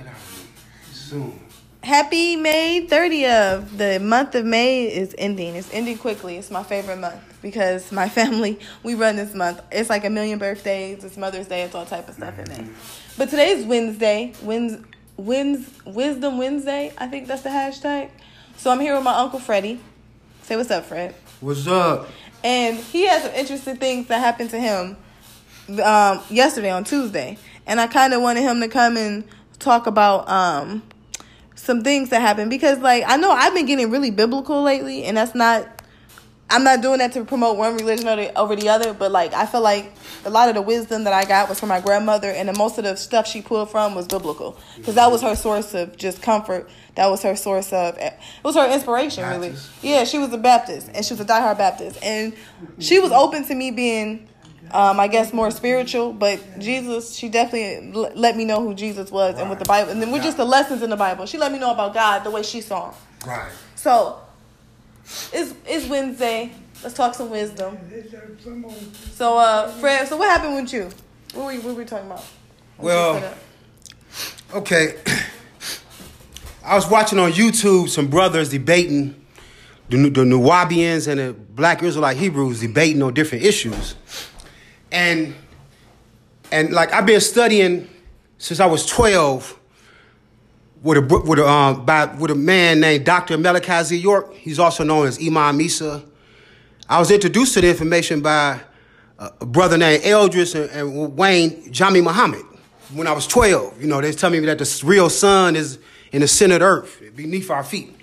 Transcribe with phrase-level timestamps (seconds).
[0.00, 0.20] Get out.
[0.92, 1.38] Soon.
[1.82, 3.76] Happy May 30th.
[3.76, 5.56] The month of May is ending.
[5.56, 6.36] It's ending quickly.
[6.36, 9.60] It's my favorite month because my family, we run this month.
[9.70, 11.04] It's like a million birthdays.
[11.04, 11.62] It's Mother's Day.
[11.62, 12.70] It's all type of stuff in May.
[13.18, 14.32] But today's Wednesday.
[14.40, 14.82] Wins,
[15.18, 16.94] wins, Wisdom Wednesday.
[16.96, 18.08] I think that's the hashtag.
[18.56, 19.80] So I'm here with my Uncle Freddie.
[20.42, 21.14] Say what's up, Fred.
[21.40, 22.08] What's up?
[22.42, 24.96] And he has some interesting things that happened to him
[25.82, 27.36] um, yesterday on Tuesday.
[27.66, 29.24] And I kind of wanted him to come and
[29.60, 30.82] talk about um,
[31.54, 35.16] some things that happen because, like, I know I've been getting really biblical lately, and
[35.16, 35.68] that's not.
[36.52, 39.60] I'm not doing that to promote one religion over the other, but like I feel
[39.60, 39.92] like
[40.24, 42.76] a lot of the wisdom that I got was from my grandmother, and the most
[42.76, 46.22] of the stuff she pulled from was biblical because that was her source of just
[46.22, 46.68] comfort.
[46.96, 49.54] That was her source of it was her inspiration, really.
[49.80, 52.34] Yeah, she was a Baptist, and she was a diehard Baptist, and
[52.80, 54.26] she was open to me being
[54.72, 59.10] um, I guess more spiritual, but Jesus, she definitely l- let me know who Jesus
[59.10, 59.40] was right.
[59.40, 61.26] and what the Bible, and then we're just the lessons in the Bible.
[61.26, 62.94] She let me know about God the way she saw him.
[63.26, 63.50] Right.
[63.74, 64.20] So,
[65.32, 66.52] it's it's Wednesday.
[66.82, 67.78] Let's talk some wisdom.
[69.12, 70.88] So, uh, Fred, so what happened with you?
[71.34, 72.24] What were, we, what were we talking about?
[72.78, 73.34] well,
[74.54, 74.96] okay.
[76.64, 79.14] I was watching on YouTube some brothers debating
[79.88, 83.96] the, the Nuwaubians and the Black Israelite Hebrews debating on different issues
[84.92, 85.34] and
[86.52, 87.88] and like I've been studying
[88.38, 89.58] since I was twelve
[90.82, 93.36] with a with a um, by, with a man named Dr.
[93.38, 94.34] Malachi York.
[94.34, 96.04] He's also known as Imam Isa.
[96.88, 98.60] I was introduced to the information by
[99.18, 102.44] a brother named Eldris and, and Wayne Jami Muhammad
[102.94, 103.80] when I was 12.
[103.80, 105.78] You know, they tell me that the real sun is
[106.12, 107.94] in the center of the earth, beneath our feet.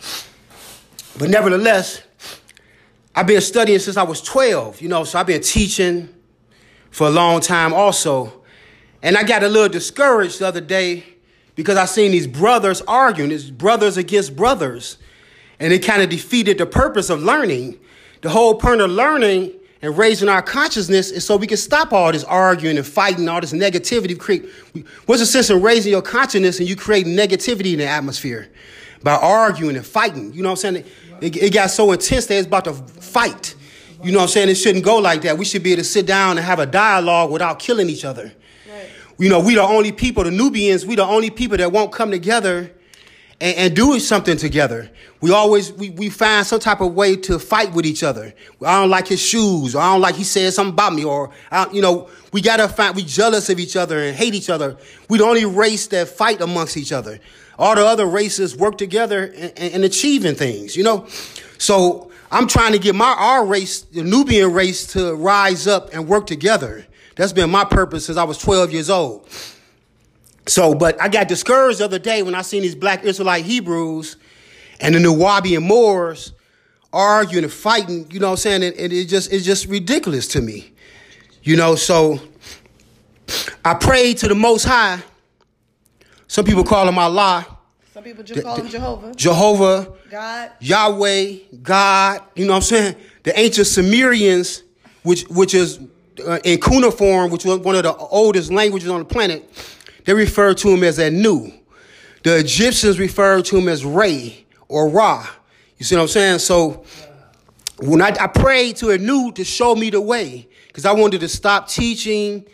[1.17, 2.03] But nevertheless,
[3.15, 6.07] I've been studying since I was 12, you know, so I've been teaching,
[6.97, 8.33] for a long time also.
[9.03, 11.03] And I got a little discouraged the other day
[11.53, 14.97] because I seen these brothers arguing, these brothers against brothers.
[15.59, 17.77] And it kind of defeated the purpose of learning.
[18.21, 22.11] The whole point of learning and raising our consciousness is so we can stop all
[22.11, 24.17] this arguing and fighting, all this negativity.
[24.17, 24.49] Create,
[25.05, 28.49] what's the sense of raising your consciousness and you create negativity in the atmosphere
[29.03, 30.33] by arguing and fighting?
[30.33, 30.85] You know what I'm saying?
[31.21, 33.53] It, it got so intense that it's about to fight.
[34.03, 34.49] You know what I'm saying?
[34.49, 35.37] It shouldn't go like that.
[35.37, 38.31] We should be able to sit down and have a dialogue without killing each other.
[38.69, 38.89] Right.
[39.17, 42.11] You know, we the only people, the Nubians, we the only people that won't come
[42.11, 42.71] together
[43.41, 44.89] and, and do something together.
[45.19, 48.33] We always we, we find some type of way to fight with each other.
[48.63, 51.31] I don't like his shoes, or I don't like he said something about me, or
[51.51, 54.77] I, you know, we gotta find we jealous of each other and hate each other.
[55.09, 57.19] We the only race that fight amongst each other.
[57.57, 61.07] All the other races work together and, and, and achieving things, you know.
[61.57, 66.07] So I'm trying to get my our race, the Nubian race, to rise up and
[66.07, 66.85] work together.
[67.15, 69.27] That's been my purpose since I was 12 years old.
[70.45, 74.17] So, but I got discouraged the other day when I seen these black Israelite Hebrews
[74.79, 76.33] and the Nuwaubian Moors
[76.93, 78.63] arguing and fighting, you know what I'm saying?
[78.63, 80.71] And, and it just it's just ridiculous to me.
[81.43, 82.19] You know, so
[83.63, 85.01] I prayed to the most high.
[86.27, 87.56] Some people call him Allah.
[87.97, 89.15] Some people just call him Jehovah.
[89.15, 89.93] Jehovah.
[90.11, 90.51] God.
[90.59, 92.21] Yahweh, God.
[92.35, 92.95] You know what I'm saying?
[93.23, 94.61] The ancient Sumerians,
[95.01, 95.79] which which is
[96.23, 99.49] uh, in cuneiform, which was one of the oldest languages on the planet,
[100.05, 101.51] they refer to him as Anu.
[102.23, 105.27] The Egyptians refer to him as Ray or Ra.
[105.79, 106.37] You see what I'm saying?
[106.37, 106.83] So
[107.79, 111.27] when I, I prayed to Anu to show me the way, because I wanted to
[111.27, 112.45] stop teaching,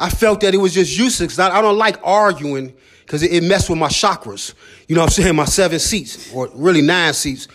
[0.00, 1.38] I felt that it was just useless.
[1.38, 2.74] I, I don't like arguing
[3.10, 4.54] because it, it messed with my chakras.
[4.86, 5.34] You know what I'm saying?
[5.34, 7.48] My seven seats, or really nine seats.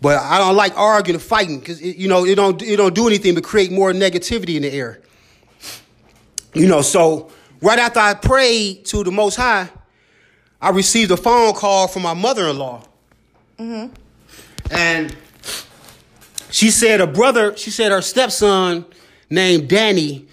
[0.00, 3.08] But I don't like arguing and fighting because you know it don't it don't do
[3.08, 5.00] anything but create more negativity in the air.
[6.54, 9.68] You know, so right after I prayed to the Most High,
[10.60, 12.84] I received a phone call from my mother-in-law,
[13.58, 13.92] mm-hmm.
[14.70, 15.16] and
[16.52, 17.56] she said a brother.
[17.56, 18.84] She said her stepson
[19.28, 20.28] named Danny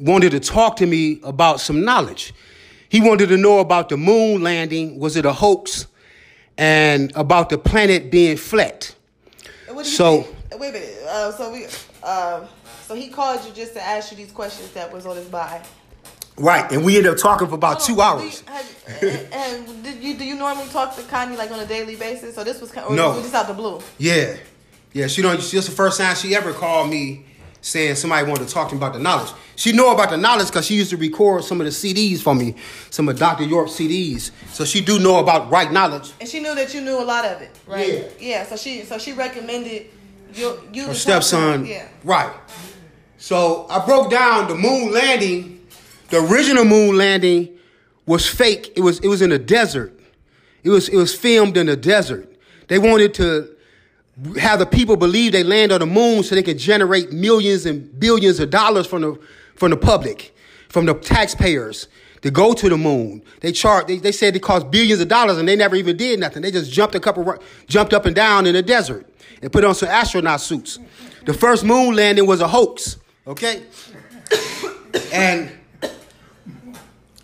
[0.00, 2.34] wanted to talk to me about some knowledge.
[2.88, 4.98] He wanted to know about the moon landing.
[4.98, 5.86] Was it a hoax?
[6.56, 8.94] And about the planet being flat.
[9.84, 10.60] so think?
[10.60, 10.98] wait a minute.
[11.06, 11.66] Uh, so we,
[12.02, 12.46] uh,
[12.82, 15.62] so he called you just to ask you these questions that was on his mind.
[16.36, 18.42] Right, and we ended up talking for about two hours.
[18.46, 22.36] have, and did you do you normally talk to Connie like on a daily basis?
[22.36, 23.80] So this was or no, just out the blue.
[23.98, 24.36] Yeah,
[24.92, 25.08] yeah.
[25.08, 25.36] She don't.
[25.36, 27.26] This the first time she ever called me
[27.60, 29.30] saying somebody wanted to talk to me about the knowledge.
[29.56, 32.34] She know about the knowledge because she used to record some of the CDs for
[32.34, 32.54] me,
[32.90, 33.44] some of Dr.
[33.44, 34.30] York CDs.
[34.52, 36.12] So she do know about right knowledge.
[36.20, 37.88] And she knew that you knew a lot of it, right?
[37.88, 38.08] Yeah.
[38.20, 38.46] Yeah.
[38.46, 39.86] So she so she recommended
[40.34, 41.66] you you her stepson.
[41.66, 41.88] Yeah.
[42.04, 42.32] Right.
[43.16, 45.66] So I broke down the moon landing.
[46.10, 47.50] The original moon landing
[48.06, 48.72] was fake.
[48.76, 49.98] It was it was in the desert.
[50.62, 52.32] It was it was filmed in the desert.
[52.68, 53.56] They wanted to
[54.40, 57.98] have the people believe they land on the moon so they can generate millions and
[57.98, 59.18] billions of dollars from the
[59.54, 60.34] from the public,
[60.68, 61.88] from the taxpayers
[62.22, 63.22] to go to the moon.
[63.40, 66.18] They chart they, they said it cost billions of dollars and they never even did
[66.18, 66.42] nothing.
[66.42, 69.06] They just jumped a couple jumped up and down in the desert
[69.40, 70.78] and put on some astronaut suits.
[71.24, 73.62] The first moon landing was a hoax, okay?
[75.12, 75.52] and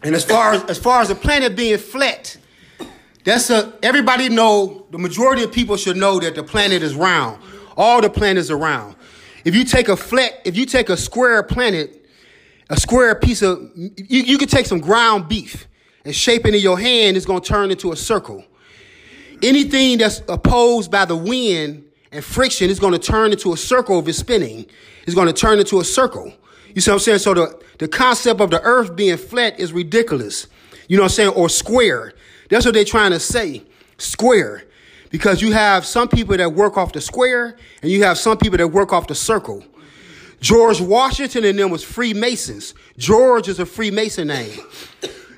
[0.03, 2.37] and as far as as far as the planet being flat,
[3.25, 7.41] that's a everybody know the majority of people should know that the planet is round.
[7.77, 8.97] All the planets are round.
[9.45, 12.07] If you take a flat, if you take a square planet,
[12.71, 15.67] a square piece of you, you could take some ground beef
[16.05, 18.45] and shape it in your hand, it's gonna turn into a circle.
[19.43, 24.09] Anything that's opposed by the wind and friction is gonna turn into a circle if
[24.09, 24.67] it's spinning.
[25.07, 26.33] It's gonna turn into a circle.
[26.75, 27.19] You see what I'm saying?
[27.19, 30.47] So the, the concept of the earth being flat is ridiculous.
[30.89, 31.31] You know what I'm saying?
[31.31, 32.15] Or square.
[32.51, 33.63] That's what they're trying to say.
[33.99, 34.65] Square.
[35.11, 38.59] Because you have some people that work off the square and you have some people
[38.59, 39.65] that work off the circle.
[40.41, 42.75] George Washington and them was Freemasons.
[42.99, 44.59] George is a Freemason name.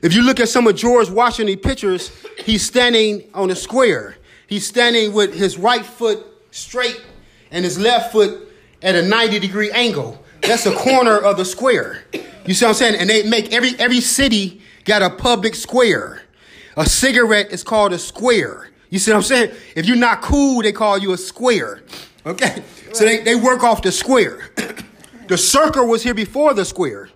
[0.02, 2.10] If you look at some of George Washington pictures,
[2.44, 4.16] he's standing on a square.
[4.46, 7.00] He's standing with his right foot straight
[7.50, 8.48] and his left foot
[8.82, 10.22] at a 90 degree angle.
[10.42, 12.04] That's a corner of the square.
[12.46, 13.00] You see what I'm saying?
[13.00, 16.22] And they make every every city got a public square.
[16.76, 18.70] A cigarette is called a square.
[18.90, 19.54] You see what I'm saying?
[19.74, 21.82] If you're not cool, they call you a square.
[22.24, 22.62] Okay?
[22.92, 24.50] So they, they work off the square.
[25.28, 27.08] the circle was here before the square,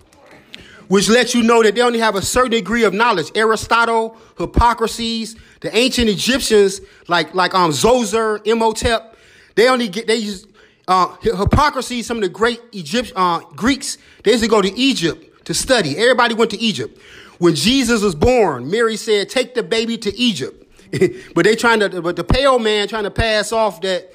[0.88, 3.30] which lets you know that they only have a certain degree of knowledge.
[3.34, 9.16] Aristotle, Hippocrates, the ancient Egyptians, like like um Zoser, Imhotep,
[9.54, 10.46] they only get they use
[10.88, 15.46] uh, Hippocrates, some of the great Egypt, uh, Greeks, they used to go to Egypt
[15.46, 15.96] to study.
[15.96, 16.98] Everybody went to Egypt.
[17.40, 20.62] When Jesus was born, Mary said, take the baby to Egypt.
[21.34, 24.12] but they trying to, but the pale man trying to pass off that,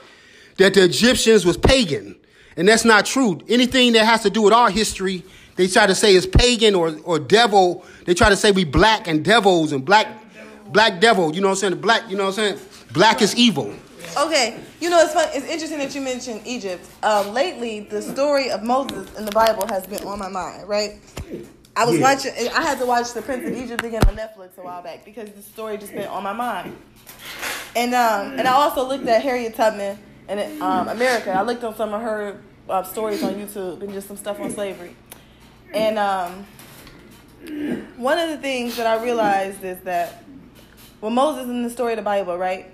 [0.58, 2.16] that the Egyptians was pagan.
[2.56, 3.42] And that's not true.
[3.50, 5.24] Anything that has to do with our history,
[5.56, 7.84] they try to say is pagan or, or devil.
[8.06, 10.08] They try to say we black and devils and black,
[10.72, 11.34] black devil.
[11.34, 11.82] You know what I'm saying?
[11.82, 12.60] Black, you know what I'm saying?
[12.94, 13.74] Black is evil.
[14.16, 15.28] Okay, you know it's fun.
[15.34, 16.88] It's interesting that you mentioned Egypt.
[17.02, 20.70] Um, lately, the story of Moses in the Bible has been on my mind.
[20.70, 21.00] Right,
[21.78, 22.02] I was Yeah.
[22.14, 22.32] watching.
[22.56, 25.30] I had to watch The Prince of Egypt again on Netflix a while back because
[25.32, 26.76] the story just been on my mind.
[27.76, 31.32] And um, and I also looked at Harriet Tubman and um, America.
[31.32, 32.40] I looked on some of her
[32.70, 34.96] uh, stories on YouTube and just some stuff on slavery.
[35.74, 36.46] And um,
[37.98, 40.24] one of the things that I realized is that
[41.02, 42.72] when Moses in the story of the Bible, right?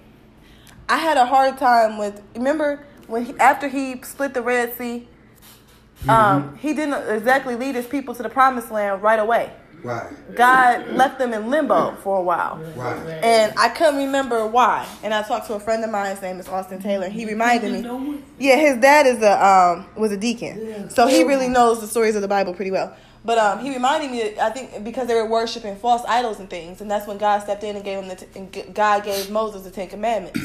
[0.88, 2.22] I had a hard time with.
[2.36, 5.08] Remember when he, after he split the Red Sea,
[6.10, 9.52] um, he didn't exactly lead his people to the Promised Land right away.
[9.84, 12.58] Right, God left them in limbo for a while.
[12.76, 13.00] right.
[13.24, 14.88] And I couldn't remember why.
[15.02, 16.12] And I talked to a friend of mine.
[16.12, 17.10] His name is Austin Taylor.
[17.10, 18.22] He reminded me.
[18.38, 22.16] Yeah, his dad is a um, was a deacon, so he really knows the stories
[22.16, 22.96] of the Bible pretty well.
[23.26, 26.82] But um, he reminded me, I think, because they were worshiping false idols and things,
[26.82, 29.64] and that's when God stepped in and gave him the t- and God gave Moses
[29.64, 30.40] the Ten Commandments.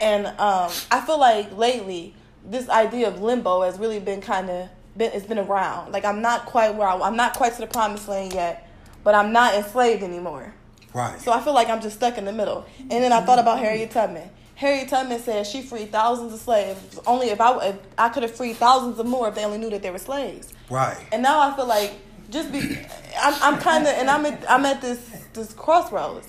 [0.00, 2.14] And um, I feel like lately,
[2.44, 5.92] this idea of limbo has really been kind of been it's been around.
[5.92, 8.68] Like I'm not quite where I, I'm not quite to the promised land yet,
[9.02, 10.54] but I'm not enslaved anymore.
[10.92, 11.20] Right.
[11.20, 12.64] So I feel like I'm just stuck in the middle.
[12.78, 14.30] And then I thought about Harriet Tubman.
[14.54, 17.00] Harriet Tubman said she freed thousands of slaves.
[17.06, 19.70] Only if I if I could have freed thousands of more if they only knew
[19.70, 20.54] that they were slaves.
[20.70, 20.96] Right.
[21.12, 21.94] And now I feel like
[22.30, 22.78] just be,
[23.20, 24.98] I'm, I'm kind of, and I'm at, I'm at this
[25.34, 26.26] this crossroads,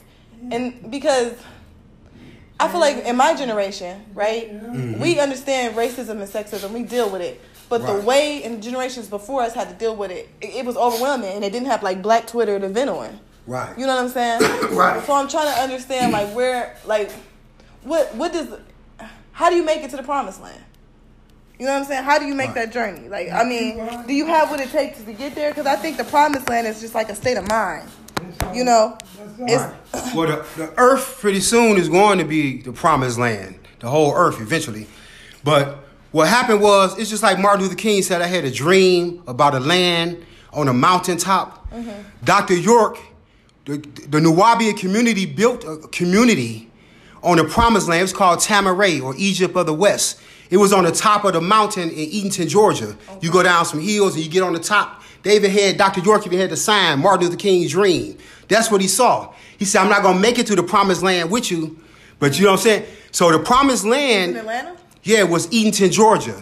[0.52, 1.34] and because
[2.60, 5.00] I feel like in my generation, right, mm-hmm.
[5.00, 7.42] we understand racism and sexism, we deal with it.
[7.68, 10.78] But the way and generations before us had to deal with it, it, it was
[10.78, 13.20] overwhelming, and they didn't have like Black Twitter to vent on.
[13.48, 13.78] Right.
[13.78, 14.42] You know what I'm saying?
[14.76, 15.04] Right.
[15.06, 17.12] So I'm trying to understand like where like
[17.84, 18.48] what what does
[19.32, 20.62] how do you make it to the promised land?
[21.60, 22.04] You know what I'm saying?
[22.04, 22.56] How do you make Right.
[22.56, 23.08] that journey?
[23.08, 25.52] Like I mean, do you have what it takes to get there?
[25.52, 27.90] Because I think the promised land is just like a state of mind.
[28.54, 28.98] You know,
[29.40, 30.14] it's Right.
[30.16, 34.14] Well, the, the earth pretty soon is going to be the promised land, the whole
[34.14, 34.88] earth eventually.
[35.44, 35.85] But
[36.16, 39.54] what happened was, it's just like Martin Luther King said, I had a dream about
[39.54, 41.70] a land on a mountaintop.
[41.74, 41.92] Mm-hmm.
[42.24, 42.54] Dr.
[42.54, 43.00] York,
[43.66, 46.72] the, the Nuwaubian community built a community
[47.22, 48.04] on the promised land.
[48.04, 50.22] It's called Tama-Re or Egypt of the West.
[50.50, 52.96] It was on the top of the mountain in Eatonton, Georgia.
[53.20, 55.04] You go down some hills and you get on the top.
[55.24, 56.00] They even had, Dr.
[56.00, 58.18] York even had the sign, Martin Luther King's dream.
[58.48, 59.34] That's what he saw.
[59.58, 61.78] He said, I'm not going to make it to the promised land with you,
[62.20, 62.86] but you know what I'm saying?
[63.12, 64.78] So the promised land in Atlanta.
[65.06, 66.34] Yeah, it was Eatonton, Georgia,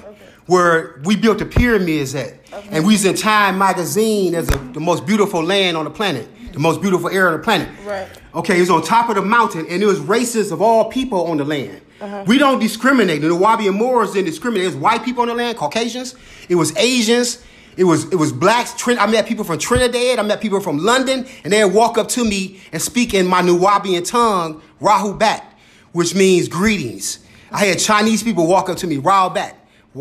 [0.46, 2.36] where we built the pyramids at.
[2.72, 6.30] And we was in Time magazine as a, the most beautiful land on the planet,
[6.54, 7.68] the most beautiful air on the planet.
[7.86, 8.08] Right.
[8.34, 11.28] Okay, it was on top of the mountain, and it was races of all people
[11.28, 11.82] on the land.
[12.00, 12.24] Uh-huh.
[12.26, 13.22] We don't discriminate.
[13.22, 14.64] The Nuwaubian Moors didn't discriminate.
[14.64, 16.16] It was white people on the land, Caucasians.
[16.48, 17.44] It was Asians.
[17.76, 18.74] It was it was blacks.
[18.76, 20.20] Trin- I met people from Trinidad.
[20.20, 23.42] I met people from London, and they'd walk up to me and speak in my
[23.42, 25.44] Nuwaubian tongue, Rahu Bat,
[25.92, 27.20] which means greetings.
[27.54, 29.60] I had Chinese people walk up to me, Rahu Bat.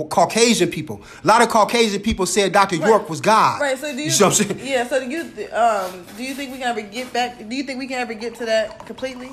[0.09, 1.03] Caucasian people.
[1.23, 2.77] A lot of Caucasian people said Dr.
[2.77, 3.61] York was God.
[3.61, 3.77] Right.
[3.79, 4.11] So do you?
[4.11, 4.61] see what I'm saying?
[4.67, 4.87] Yeah.
[4.87, 5.21] So do you?
[5.53, 6.07] Um.
[6.17, 7.47] Do you think we can ever get back?
[7.47, 9.33] Do you think we can ever get to that completely?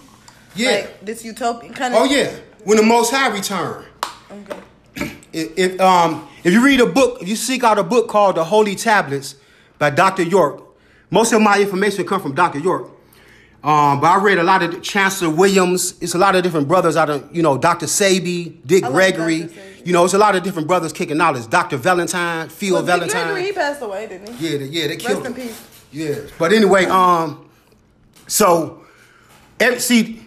[0.55, 0.71] Yeah.
[0.71, 2.01] Like this utopian kind of.
[2.01, 2.35] Oh yeah,
[2.65, 3.85] when the Most High return.
[4.29, 4.59] Okay.
[5.31, 8.35] If, if um if you read a book, if you seek out a book called
[8.35, 9.35] The Holy Tablets
[9.77, 10.23] by Dr.
[10.23, 10.61] York,
[11.09, 12.59] most of my information come from Dr.
[12.59, 12.89] York.
[13.61, 15.95] Um, but I read a lot of Chancellor Williams.
[16.01, 17.87] It's a lot of different brothers out of you know Dr.
[17.87, 19.41] Sebi, Dick like Gregory.
[19.41, 19.85] Sebi.
[19.85, 21.49] You know, it's a lot of different brothers kicking knowledge.
[21.49, 21.77] Dr.
[21.77, 23.27] Valentine, Phil Well, Dick Valentine.
[23.27, 24.49] Gregory, he passed away, didn't he?
[24.49, 25.85] Yeah, they, yeah, they killed Rest in peace.
[25.91, 27.49] Yeah, but anyway, um,
[28.27, 28.85] so
[29.77, 30.25] see,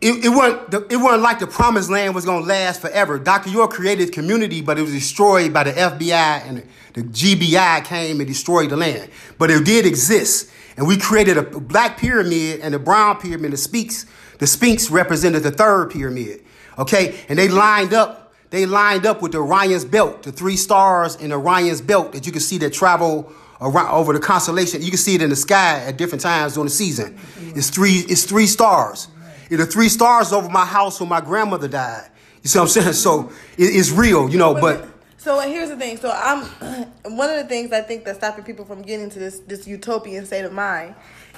[0.00, 3.18] it, it wasn't it wasn't like the promised land was gonna last forever.
[3.18, 3.50] Dr.
[3.50, 6.58] York created community, but it was destroyed by the FBI and
[6.94, 9.10] the, the GBI came and destroyed the land.
[9.38, 13.52] But it did exist, and we created a black pyramid and a brown pyramid.
[13.52, 14.06] The Sphinx,
[14.38, 16.42] the Sphinx represented the third pyramid.
[16.78, 18.34] Okay, and they lined up.
[18.50, 22.32] They lined up with the Orion's belt, the three stars in Orion's belt that you
[22.32, 24.82] can see that travel around over the constellation.
[24.82, 27.18] You can see it in the sky at different times during the season.
[27.40, 28.04] It's three.
[28.08, 29.08] It's three stars.
[29.50, 32.10] It are three stars over my house when my grandmother died.
[32.42, 32.92] You see what I'm saying?
[32.94, 34.54] So it, it's real, you know.
[34.54, 34.86] But
[35.22, 35.98] So here's the thing.
[35.98, 36.42] So I'm
[37.16, 40.26] one of the things I think that's stopping people from getting to this this utopian
[40.26, 40.94] state of mind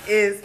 [0.09, 0.43] is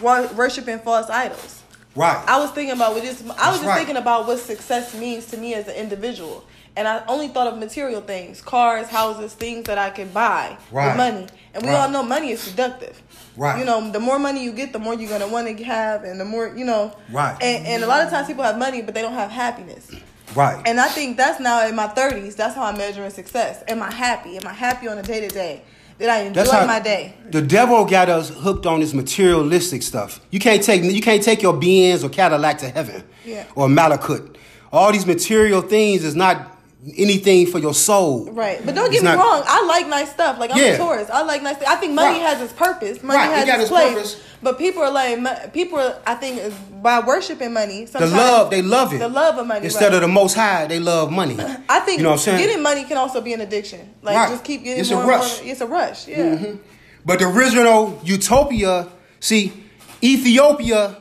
[0.00, 1.62] wor- worshiping false idols.
[1.94, 3.20] right, I was thinking about what this.
[3.22, 3.76] I was That's just right.
[3.76, 6.44] thinking about what success means to me as an individual,
[6.76, 10.86] and I only thought of material things, cars, houses, things that I could buy Right.
[10.88, 11.26] with money.
[11.54, 11.80] And we Right.
[11.80, 13.02] all know money is seductive.
[13.36, 13.58] Right.
[13.58, 16.18] You know, the more money you get, the more you're gonna want to have, and
[16.18, 16.92] the more you know.
[17.12, 17.36] Right.
[17.42, 19.90] And, and a lot of times people have money, but they don't have happiness.
[20.34, 20.60] Right.
[20.66, 22.36] And I think that's now in my 30s.
[22.36, 23.62] That's how I'm measuring success.
[23.68, 24.36] Am I happy?
[24.36, 25.62] Am I happy on a day to day?
[25.98, 27.14] Did I enjoy That's how my day?
[27.30, 30.20] The devil got us hooked on this materialistic stuff.
[30.30, 33.44] You can't take you can't take your Benz or Cadillac to heaven, Yeah.
[33.56, 34.36] or Malakut.
[34.72, 36.57] All these material things is not
[36.96, 38.30] anything for your soul.
[38.30, 39.42] Right, but don't It's get me not- wrong.
[39.46, 40.38] I like nice stuff.
[40.38, 40.64] Like I'm Yeah.
[40.74, 41.10] a tourist.
[41.10, 41.56] I like nice.
[41.66, 42.28] I think money Right.
[42.28, 43.02] has its purpose.
[43.02, 43.92] Money Right, it has got its, its place.
[43.94, 44.16] purpose.
[44.42, 45.78] But people are like people.
[45.80, 48.98] Are, I think is by worshiping money, The love, they love it.
[48.98, 49.64] The love of money.
[49.64, 49.94] Instead right.
[49.94, 51.36] of the most high, they love money.
[51.68, 52.38] I think you know what I'm saying.
[52.46, 53.80] getting money can also be an addiction.
[54.02, 55.42] Like just keep getting It's a more more- rush.
[55.42, 56.06] It's a rush.
[56.06, 56.16] Yeah.
[56.18, 56.56] Mm-hmm.
[57.04, 58.86] But the original Utopia,
[59.18, 59.52] see,
[60.02, 60.96] Ethiopia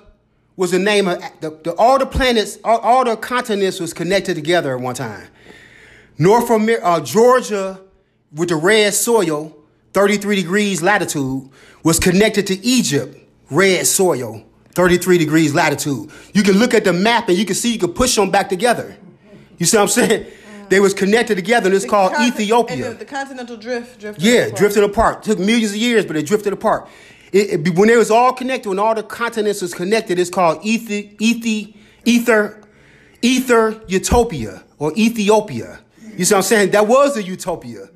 [0.56, 4.34] was the name of the, the all the planets, all, all the continents was connected
[4.36, 5.28] together at one time.
[6.18, 7.80] North America, uh, Georgia,
[8.34, 9.56] with the red soil,
[9.94, 11.50] 33 degrees latitude,
[11.84, 13.18] was connected to Egypt,
[13.50, 14.44] red soil,
[14.76, 16.10] 33 degrees latitude.
[16.34, 18.50] You can look at the map and you can see you can push them back
[18.50, 18.96] together.
[19.58, 20.26] You see what I'm saying?
[20.70, 22.76] They was connected together and it's The called conti- Ethiopia.
[22.92, 24.00] And the, the continental drift.
[24.00, 24.56] drifted Yeah, apart.
[24.58, 25.24] drifted apart.
[25.24, 26.90] Took millions of years, but it drifted apart.
[27.32, 30.60] It, it- when they was all connected, when all the continents was connected, it's called
[30.64, 31.72] ether, ether,
[32.06, 32.62] ether,
[33.22, 35.80] ether utopia or Ethiopia.
[36.18, 36.72] You see what I'm saying?
[36.72, 37.90] That was a utopia.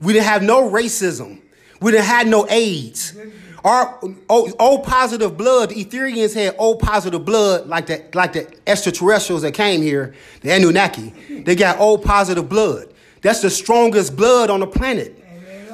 [0.00, 1.40] We didn't have no racism.
[1.80, 3.16] We didn't have no AIDS.
[3.64, 8.32] Our oh, O, o positive blood, the Etherians had O positive blood, like the like
[8.32, 11.10] the extraterrestrials that came here, the Anunnaki.
[11.44, 12.92] They got O positive blood.
[13.22, 15.18] That's the strongest blood on the planet.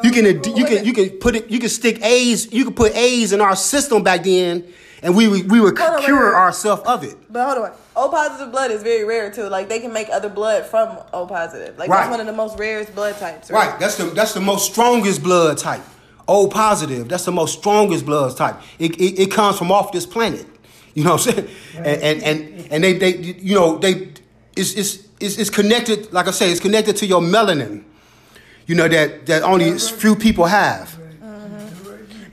[0.04, 2.94] You can you can you can put it you can stick A's you can put
[2.94, 4.64] A's in our system back then,
[5.02, 7.16] and we would- we would Hold on, cure ourselves of it.
[7.32, 7.72] But hold on.
[7.96, 9.48] O positive blood is very rare too.
[9.48, 11.78] Like they can make other blood from O positive.
[11.78, 11.98] Like Right.
[12.00, 13.50] that's one of the most rarest blood types.
[13.50, 13.78] Right.
[13.80, 15.82] That's the that's the most strongest blood type.
[16.26, 17.08] O positive.
[17.08, 18.56] That's the most strongest blood type.
[18.78, 20.46] It, it, it comes from off this planet.
[20.94, 21.48] You know what I'm saying?
[21.76, 24.08] And and and, and they, they you know they
[24.56, 26.12] it's, it's it's it's connected.
[26.12, 27.84] Like I say, it's connected to your melanin.
[28.66, 30.97] You know that that only few people have.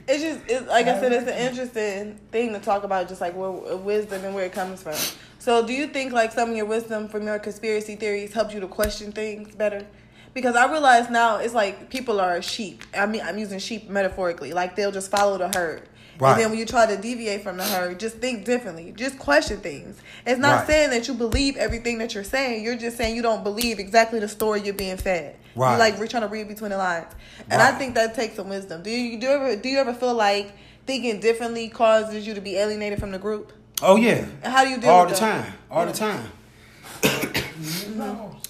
[0.08, 3.34] It's just, it's, like I said, it's an interesting thing to talk about, just like
[3.34, 4.94] where, wisdom and where it comes from.
[5.38, 8.60] So, do you think like some of your wisdom from your conspiracy theories helped you
[8.60, 9.84] to question things better?
[10.32, 12.84] Because I realize now it's like people are sheep.
[12.96, 14.52] I mean, I'm using sheep metaphorically.
[14.52, 15.88] Like they'll just follow the herd.
[16.18, 16.32] Right.
[16.32, 18.92] And then when you try to deviate from the herd, just think differently.
[18.96, 19.98] Just question things.
[20.26, 20.66] It's not Right.
[20.66, 22.64] saying that you believe everything that you're saying.
[22.64, 25.36] You're just saying you don't believe exactly the story you're being fed.
[25.54, 25.70] Right.
[25.70, 27.12] You're like we're trying to read between the lines.
[27.50, 28.82] And I think that takes some wisdom.
[28.82, 30.52] Do you do you ever do you ever feel like
[30.86, 33.52] thinking differently causes you to be alienated from the group?
[33.82, 34.24] Oh yeah.
[34.42, 35.18] And how do you deal All the that?
[35.18, 35.52] time.
[35.70, 36.30] All the time.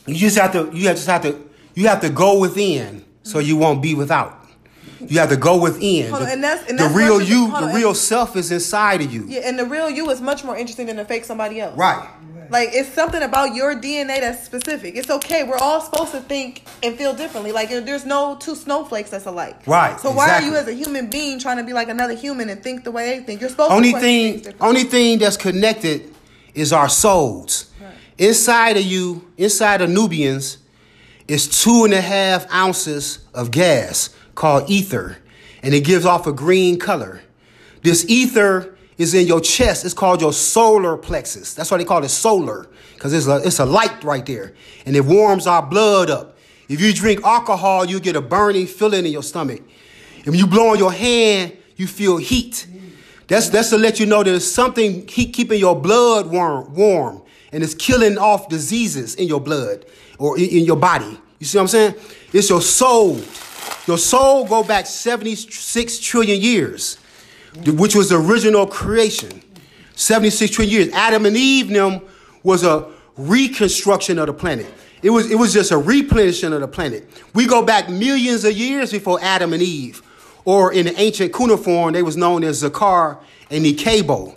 [0.07, 3.39] you just have to you have just have to you have to go within so
[3.41, 4.46] you won't be without.
[5.01, 6.13] You have to go within.
[6.13, 7.51] On, the and that's- and the real you.
[7.51, 9.25] The real self is inside of you.
[9.29, 11.77] Yeah, and the real you is much more interesting than the fake somebody else.
[11.77, 12.09] Right.
[12.51, 14.95] Like it's something about your DNA that's specific.
[14.95, 15.43] It's okay.
[15.45, 17.53] We're all supposed to think and feel differently.
[17.53, 19.67] Like there's no two snowflakes that's alike.
[19.67, 22.49] Right, So why are you as a human being trying to be like another human
[22.49, 23.41] and think the way they think?
[23.41, 26.15] You're supposed Only to thing, only thing that's connected
[26.55, 27.71] is our souls.
[28.19, 30.59] Inside of you, inside of Nubians,
[31.29, 35.17] is two and a half ounces of gas called ether,
[35.63, 37.23] and it gives off a green color.
[37.83, 39.85] This ether is in your chest.
[39.85, 41.55] It's called your solar plexus.
[41.55, 44.55] That's why they call it solar, because it's a, it's a light right there,
[44.87, 46.37] and it warms our blood up.
[46.69, 49.63] If you drink alcohol, you get a burning feeling in your stomach.
[50.25, 52.67] If you blow on your hand, you feel heat.
[53.29, 57.63] That's that's to let you know there's something keep, keeping your blood warm, warm, and
[57.63, 59.85] it's killing off diseases in your blood
[60.19, 61.19] or in, in your body.
[61.39, 61.95] You see what I'm saying?
[62.33, 63.21] It's your soul.
[63.87, 66.99] Your soul go back 76 trillion years,
[67.67, 69.43] which was the original creation.
[69.95, 70.93] 76 trillion years.
[70.93, 72.01] Adam and Eve them
[72.43, 74.67] was a reconstruction of the planet.
[75.03, 77.09] It was, it was just a replenishing of the planet.
[77.33, 80.03] We go back millions of years before Adam and Eve,
[80.45, 83.19] or in the ancient cuneiform, they was known as Zakar
[83.51, 84.35] and Nikabo.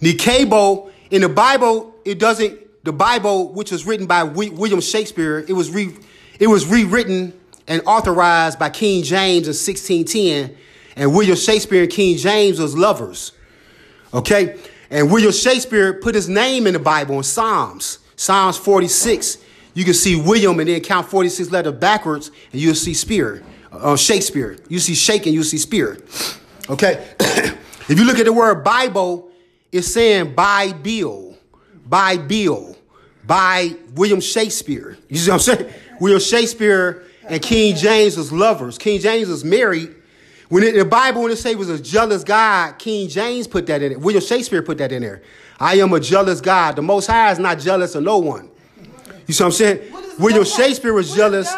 [0.00, 5.52] Nikabo, in the Bible, it doesn't, the Bible, which was written by William Shakespeare, it
[5.52, 5.94] was, re,
[6.40, 7.32] it was rewritten
[7.66, 10.56] and authorized by King James in 1610,
[10.96, 13.32] and William Shakespeare and King James was lovers.
[14.12, 14.58] Okay?
[14.90, 17.98] And William Shakespeare put his name in the Bible in Psalms.
[18.16, 19.38] Psalms 46.
[19.74, 23.42] You can see William and then count 46 letters backwards, and you'll see Spear.
[23.70, 24.58] Uh, Shakespeare.
[24.68, 25.98] You see Shake and you see Spear.
[26.68, 27.02] Okay?
[27.20, 29.30] if you look at the word Bible,
[29.70, 31.38] it's saying by Bill,
[31.86, 32.76] by Bill,
[33.24, 34.98] by William Shakespeare.
[35.08, 35.72] You see what I'm saying?
[36.00, 38.78] William Shakespeare and King James was lovers.
[38.78, 39.94] King James was married.
[40.48, 43.66] When it, the Bible, when it say he was a jealous God, King James put
[43.66, 44.00] that in it.
[44.00, 45.22] William Shakespeare put that in there.
[45.58, 46.76] I am a jealous God.
[46.76, 48.50] The Most High is not jealous of no one.
[49.26, 49.92] You see what I'm saying?
[50.18, 51.50] William Shakespeare was jealous.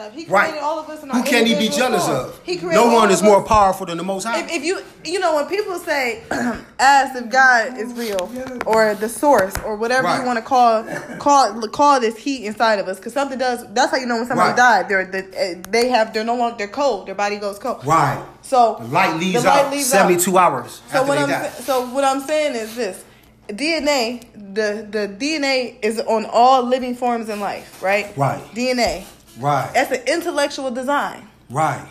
[0.00, 0.12] Of?
[0.14, 0.62] He created Right.
[0.62, 2.16] all of us in Who our can he be jealous form.
[2.16, 2.40] of?
[2.44, 4.40] He created No one is more powerful than the Most High.
[4.40, 6.22] If, if you you know when people say
[6.78, 8.30] ask if God is real
[8.66, 10.20] or the source or whatever Right.
[10.20, 10.84] you want to call
[11.18, 14.26] call call this heat inside of us because something does that's how you know when
[14.26, 14.56] somebody Right.
[14.56, 18.22] died they're the, they have they're no longer they're cold their body goes cold right.
[18.42, 21.48] so The light leaves the light out leaves 72 hours so what they I'm die.
[21.48, 23.04] so what I'm saying is this
[23.48, 28.40] DNA the the DNA is on all living forms in life right Right.
[28.54, 29.04] DNA
[29.38, 29.70] Right.
[29.74, 31.86] that's an intellectual design Right.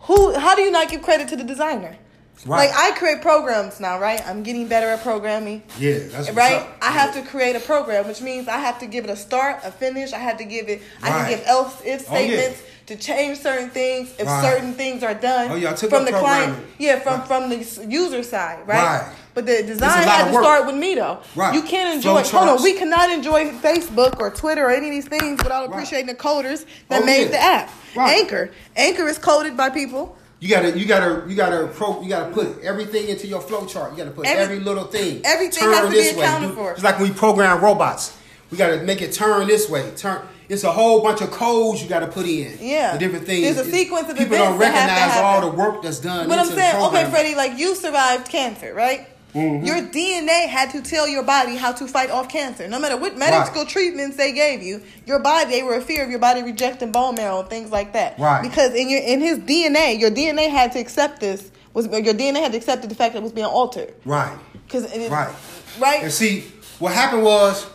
[0.00, 0.34] who?
[0.34, 1.96] How do you not give credit to the designer?
[2.44, 2.68] Right.
[2.70, 4.20] Like I create programs now, right?
[4.26, 5.62] I'm getting better at programming.
[5.78, 6.66] Yeah, that's right.
[6.80, 9.60] I have to create a program, which means I have to give it a start,
[9.62, 10.12] a finish.
[10.12, 10.82] I have to give it.
[11.02, 12.26] I can give else if Oh, yeah.
[12.26, 14.42] statements to change certain things if Right.
[14.42, 16.58] certain things are done Oh, yeah, I took from the client.
[16.78, 17.28] Yeah, from Right.
[17.28, 19.04] from the user side, right?
[19.34, 19.34] Right.
[19.34, 20.42] But the design had to work.
[20.44, 21.18] start with me though.
[21.34, 21.54] Right.
[21.54, 22.28] You can't Flow enjoy.
[22.38, 25.70] Hold on, we cannot enjoy Facebook or Twitter or any of these things without Right.
[25.70, 27.28] appreciating the coders that Oh, made yeah.
[27.28, 27.70] the app.
[27.96, 28.18] Right.
[28.20, 28.50] Anchor.
[28.76, 30.16] Anchor is coded by people.
[30.40, 33.92] You gotta, you gotta, you gotta, pro, you gotta put everything into your flow chart.
[33.92, 35.20] You gotta put Every- every, little thing.
[35.24, 36.24] everything turn has to be this way.
[36.24, 36.72] accounted Do- for.
[36.72, 38.12] It's like when we program robots.
[38.50, 39.84] We gotta make it turn this way.
[39.96, 40.20] Turn.
[40.48, 42.58] It's a whole bunch of codes you gotta put in.
[42.60, 42.92] Yeah.
[42.92, 43.54] The different things.
[43.54, 45.98] There's a sequence of people events don't that have to recognize all the work that's
[46.00, 46.28] done.
[46.28, 47.08] But I'm saying, okay.
[47.10, 49.06] Freddie, like you survived cancer, right?
[49.34, 49.64] Mm-hmm.
[49.64, 52.68] Your DNA had to tell your body how to fight off cancer.
[52.68, 53.68] No matter what medical Right.
[53.70, 57.14] treatments they gave you, your body they were a fear of your body rejecting bone
[57.14, 58.18] marrow and things like that.
[58.18, 58.42] Right.
[58.42, 62.40] Because in your in his DNA, your DNA had to accept this was your DNA
[62.42, 63.94] had to accept the fact that it was being altered.
[64.04, 64.36] Right.
[64.66, 65.34] Because Right.
[65.80, 66.02] right.
[66.02, 66.44] And see,
[66.78, 67.66] what happened was,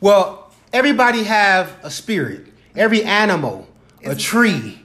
[0.00, 2.44] well, everybody have a spirit.
[2.76, 3.66] Every animal,
[4.04, 4.82] a It's- tree,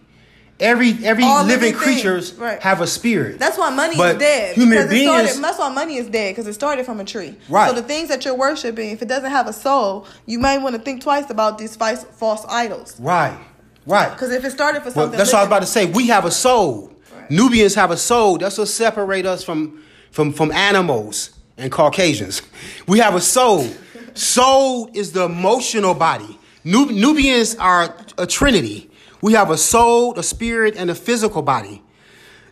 [0.61, 2.61] every every All living living creatures right.
[2.61, 3.39] have a spirit.
[3.39, 4.55] That's why money But is dead.
[4.55, 7.35] human beings- started, that's why money is dead because it started from a tree.
[7.49, 7.67] Right.
[7.69, 10.75] So the things that you're worshiping, if it doesn't have a soul, you might want
[10.75, 12.95] to think twice about these false, false idols.
[12.99, 13.37] Right.
[13.85, 14.11] Right.
[14.11, 15.85] Because if it started for Well, something, that's what I was about to say.
[15.87, 16.91] We have a soul.
[17.15, 17.31] Right.
[17.31, 18.37] Nubians have a soul.
[18.37, 22.41] That's what separate us from from from animals and Caucasians.
[22.87, 23.67] We have a soul.
[24.13, 26.37] Soul is the emotional body.
[26.63, 28.90] Nub- Nubians are a trinity.
[29.21, 31.83] We have a soul, a spirit, and a physical body.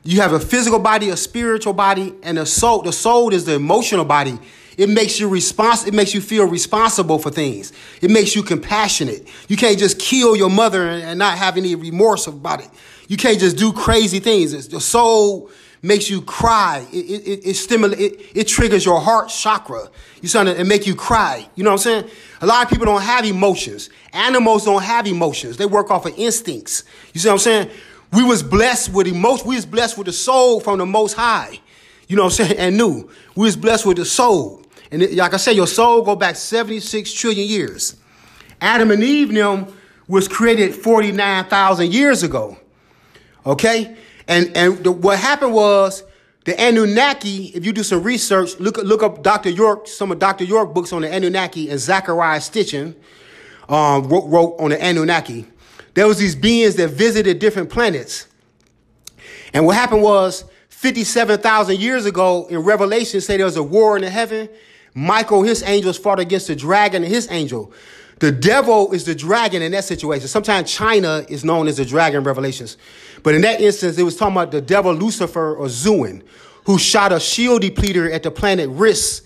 [0.04, 2.82] You have a physical body, a spiritual body, and a soul.
[2.84, 4.40] The soul is the emotional body.
[4.78, 7.74] It makes you respons- It makes you feel responsible for things.
[8.02, 9.28] It makes you compassionate.
[9.50, 12.70] You can't just kill your mother and, not have any remorse about it.
[13.10, 14.54] You can't just do crazy things.
[14.54, 15.50] It's, the soul
[15.82, 16.86] makes you cry.
[16.92, 18.02] It it, it, stimulates.
[18.02, 19.90] It, it triggers your heart chakra.
[20.22, 21.48] You see, it make you cry.
[21.56, 22.10] You know what I'm saying?
[22.42, 23.90] A lot of people don't have emotions.
[24.14, 25.58] Animals don't have emotions.
[25.58, 26.84] They work off of instincts.
[27.14, 27.70] You see what I'm saying?
[28.12, 29.48] We was blessed with emotion.
[29.48, 31.60] We was blessed with the soul from the Most High.
[32.08, 32.60] You know what I'm saying?
[32.60, 33.10] And new.
[33.36, 34.64] We was blessed with the soul.
[34.92, 37.96] And it, like I said, your soul go back 76 trillion years.
[38.60, 39.68] Adam and Eve them
[40.08, 42.58] was created 49,000 years ago.
[43.46, 43.96] Okay?
[44.30, 46.04] And and the, what happened was
[46.46, 49.50] the Anunnaki, if you do some research, look look up Dr.
[49.50, 50.46] York, some of Dr.
[50.46, 52.96] York books on the Anunnaki and Zecharia Sitchin
[53.68, 55.48] um, wrote, wrote on the Anunnaki.
[55.96, 58.28] There was these beings that visited different planets.
[59.52, 64.04] And what happened was 57,000 years ago in Revelation say there was a war in
[64.04, 64.48] the heaven.
[64.94, 67.74] Michael, his angels fought against the dragon and his angel.
[68.20, 70.28] The devil is the dragon in that situation.
[70.28, 72.78] Sometimes China is known as the dragon Revelations.
[73.24, 76.24] But in that instance, it was talking about the devil Lucifer or Zuin,
[76.66, 79.26] who shot a shield depleter at the planet Riss,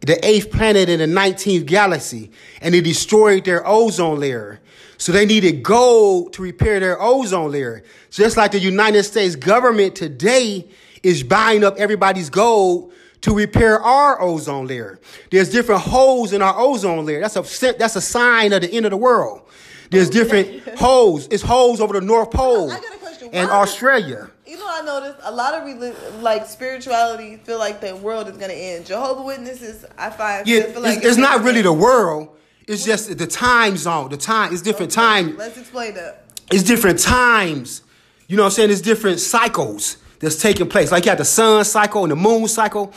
[0.00, 2.30] the eighth planet in the 19th galaxy,
[2.62, 4.60] and it destroyed their ozone layer.
[4.96, 7.82] So they needed gold to repair their ozone layer.
[8.10, 10.68] Just like the United States government today
[11.02, 14.98] is buying up everybody's gold to repair our ozone layer.
[15.30, 17.20] There's different holes in our ozone layer.
[17.20, 19.42] That's a that's a sign of the end of the world.
[19.90, 21.26] There's oh, different holes.
[21.30, 23.30] It's holes over the North Pole I got a question.
[23.32, 24.30] and Australia.
[24.46, 28.36] You know, I noticed a lot of relig- like spirituality feel like the world is
[28.36, 28.86] gonna end.
[28.86, 32.36] Jehovah Witnesses, I find, Yeah, feel like it's, it's not really the world.
[32.66, 34.10] It's just the time zone.
[34.10, 34.52] The time.
[34.52, 35.36] It's different time.
[35.36, 36.24] Let's explain that.
[36.52, 37.82] It's different times.
[38.28, 38.70] You know what I'm saying?
[38.70, 40.92] It's different cycles that's taking place.
[40.92, 42.92] Like you have the sun cycle and the moon cycle.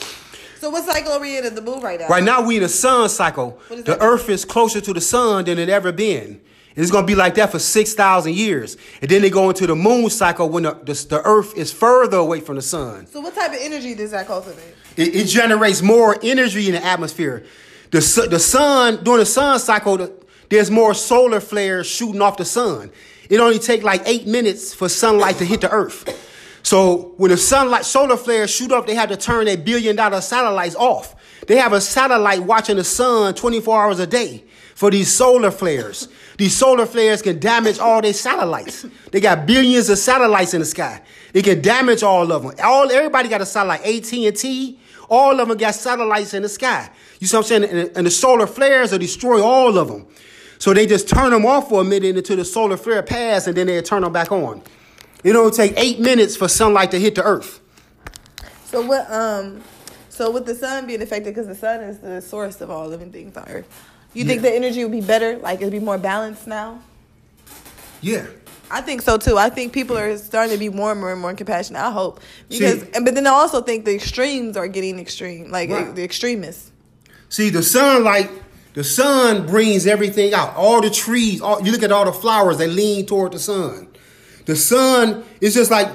[0.60, 2.08] So what cycle are we in at the moon right now?
[2.08, 3.60] Right now we in a sun cycle.
[3.70, 6.40] The earth is closer to the sun than it ever been.
[6.76, 9.76] It's gonna be like that for six thousand years, and then they go into the
[9.76, 13.06] moon cycle when the, the, the earth is further away from the sun.
[13.08, 14.74] So what type of energy does that cultivate?
[14.98, 17.46] It, it generates more energy in the atmosphere.
[17.92, 20.14] The su- the sun during the sun cycle, the,
[20.50, 22.90] there's more solar flares shooting off the sun.
[23.30, 26.06] It only take like eight minutes for sunlight to hit the earth.
[26.64, 30.22] So when the sunlight solar flares shoot up, they have to turn their billion dollar
[30.22, 31.16] satellites off.
[31.46, 36.08] They have a satellite watching the sun 24 hours a day for these solar flares.
[36.38, 38.86] These solar flares can damage all their satellites.
[39.12, 41.02] They got billions of satellites in the sky.
[41.34, 42.54] They can damage all of them.
[42.64, 43.82] All everybody got a satellite.
[43.82, 46.90] AT&T, all of them got satellites in the sky.
[47.20, 47.92] You see what I'm saying?
[47.96, 50.08] And, the solar flares will destroy all of them.
[50.60, 53.58] So they just turn them off for a minute until the solar flare pass, and
[53.58, 54.62] then they turn them back on.
[55.24, 57.60] It only take eight minutes for sunlight to hit the earth.
[58.66, 59.10] So what?
[59.12, 59.62] Um,
[60.10, 63.12] so with the sun being affected, because the sun is the source of all living
[63.12, 63.68] things on Earth,
[64.14, 64.50] you think Yeah.
[64.50, 65.38] the energy would be better?
[65.38, 66.80] Like it'd be more balanced now?
[68.02, 68.26] Yeah.
[68.70, 69.38] I think so too.
[69.38, 71.82] I think people are starting to be more and more and more compassionate.
[71.82, 75.52] I hope because, See- and but then I also think the extremes are getting extreme,
[75.52, 75.94] like Right.
[75.96, 76.72] the extremists.
[77.30, 78.30] See, the sunlight,
[78.74, 80.56] the sun brings everything out.
[80.56, 83.88] All the trees, all, you look at all the flowers, they lean toward the sun.
[84.46, 85.90] The sun is just like,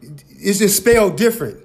[0.00, 1.58] it's just spelled different.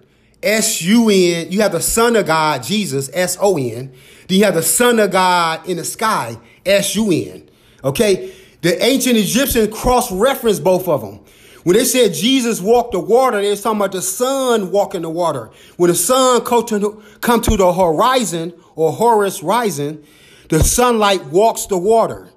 [0.43, 3.93] S U N, you have the Son of God, Jesus, S O N.
[4.27, 7.49] Then you have the Son of God in the sky, S U N.
[7.83, 8.33] Okay?
[8.61, 11.19] The ancient Egyptians cross referenced both of them.
[11.63, 15.09] When they said Jesus walked the water, they was talking about the sun walking the
[15.09, 15.49] water.
[15.77, 20.03] When the sun come to the horizon or Horus rising,
[20.49, 22.29] the sunlight walks the water.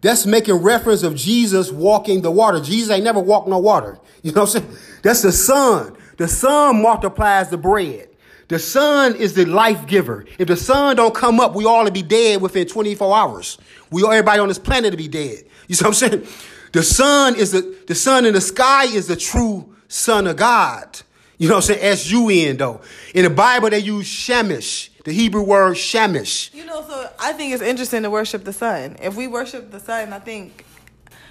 [0.00, 2.60] That's making reference of Jesus walking the water.
[2.60, 3.98] Jesus ain't never walked no water.
[4.22, 4.76] You know what I'm saying?
[5.02, 5.96] That's the sun.
[6.18, 8.10] The sun multiplies the bread.
[8.48, 10.26] The sun is the life giver.
[10.38, 13.56] If the sun don't come up, we all to be dead within 24 hours.
[13.90, 15.44] We all, everybody on this planet to be dead.
[15.68, 16.26] You see what I'm saying?
[16.72, 21.00] The sun is the the sun in the sky is the true son of God.
[21.38, 21.80] You know what I'm saying?
[21.82, 22.80] S U N though.
[23.14, 26.52] In the Bible they use shamish, the Hebrew word shamish.
[26.54, 28.96] You know, so I think it's interesting to worship the sun.
[29.02, 30.64] If we worship the sun, I think,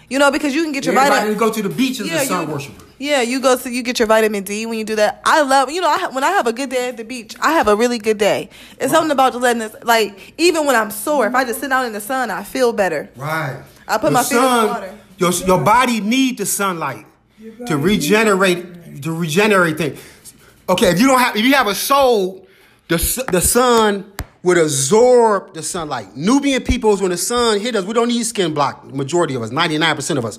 [0.10, 1.34] you know, because you can get your Everybody vitamin.
[1.34, 2.86] that go to the beach is a sun you, worshiper.
[2.98, 5.22] Yeah, you go to you get your vitamin D when you do that.
[5.24, 7.52] I love you know I, when I have a good day at the beach, I
[7.54, 8.50] have a really good day.
[8.80, 11.72] It's something about just letting this like even when I'm sore, if I just sit
[11.72, 13.10] out in the sun, I feel better.
[13.16, 13.62] Right.
[13.88, 14.98] I put The my feet in the sun- water.
[15.18, 17.06] Your, your body need the sunlight
[17.68, 20.02] to regenerate to regenerate things.
[20.68, 22.48] Okay, if you don't have if you have a soul,
[22.90, 24.12] the the sun
[24.44, 26.16] would absorb the sunlight.
[26.16, 28.86] Nubian peoples, when the sun hit us, we don't need skin block.
[28.94, 30.38] Majority of us, ninety nine percent of us,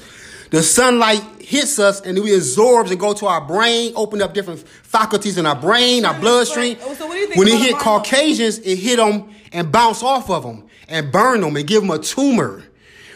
[0.51, 4.61] the sunlight hits us and we absorbs and go to our brain, open up different
[4.61, 6.79] faculties in our brain, our bloodstream.
[6.79, 7.77] So what do you think when it hit?
[7.77, 11.91] Caucasians, it hit them and bounce off of them and burn them and give them
[11.91, 12.65] a tumor,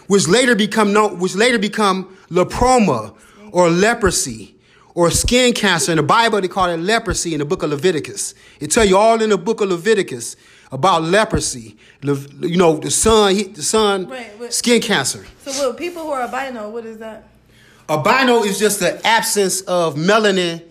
[0.07, 3.17] which later become known, which later become leproma
[3.51, 4.54] or leprosy
[4.95, 5.93] or skin cancer.
[5.93, 8.35] In the Bible, they call it leprosy in the book of Leviticus.
[8.61, 10.37] It tell you all in the book of Leviticus
[10.71, 11.77] about leprosy.
[12.03, 12.15] Le-
[12.47, 14.07] You know, the sun, the sun,
[14.39, 15.25] but- skin cancer.
[15.45, 17.29] So what people who are albino, what is that?
[17.89, 20.63] Albino is just the absence of melanin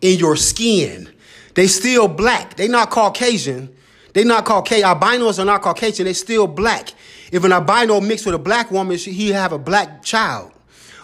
[0.00, 1.08] in your skin.
[1.54, 2.56] They still black.
[2.56, 3.74] They not Caucasian.
[4.12, 4.84] They not Caucasian.
[4.88, 6.04] Albinos are not Caucasian.
[6.06, 6.92] They still black.
[7.32, 10.52] If an albino mixed with a black woman, he have a black child.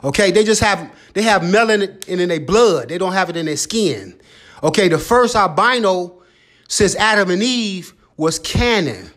[0.04, 2.90] Okay, they just have they have melanin in their blood.
[2.90, 4.20] They don't have it in their skin.
[4.62, 6.22] Okay, the first albino
[6.68, 9.10] since Adam and Eve was Canaan.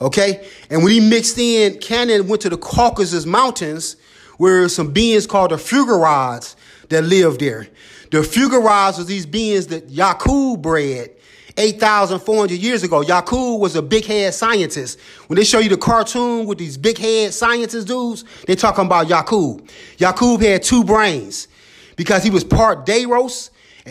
[0.00, 3.96] Okay, and when he mixed in, Canaan went to the Caucasus Mountains,
[4.38, 6.56] where some beings called the Fugarods
[6.88, 7.68] that lived there.
[8.10, 11.10] The Fugarods was these beings that Yakub bred
[11.56, 13.02] 8,400 years ago.
[13.02, 14.98] Yakub was a big head scientist.
[15.26, 19.08] When they show you the cartoon with these big head scientist dudes, they talking about
[19.08, 19.68] Yakub.
[19.98, 21.48] Yakub had two brains
[21.96, 23.50] because he was part Dayros.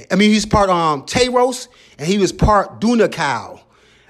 [0.10, 3.62] I mean, he's part um Teros and he was part Dunakal.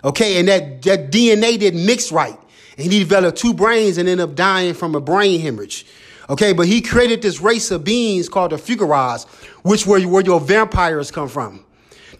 [0.04, 2.38] Okay, and that, that DNA didn't mix right.
[2.78, 5.86] And he developed two brains and ended up dying from a brain hemorrhage.
[6.30, 9.28] Okay, but he created this race of beings called the Fugaras,
[9.64, 11.61] which were where your vampires come from.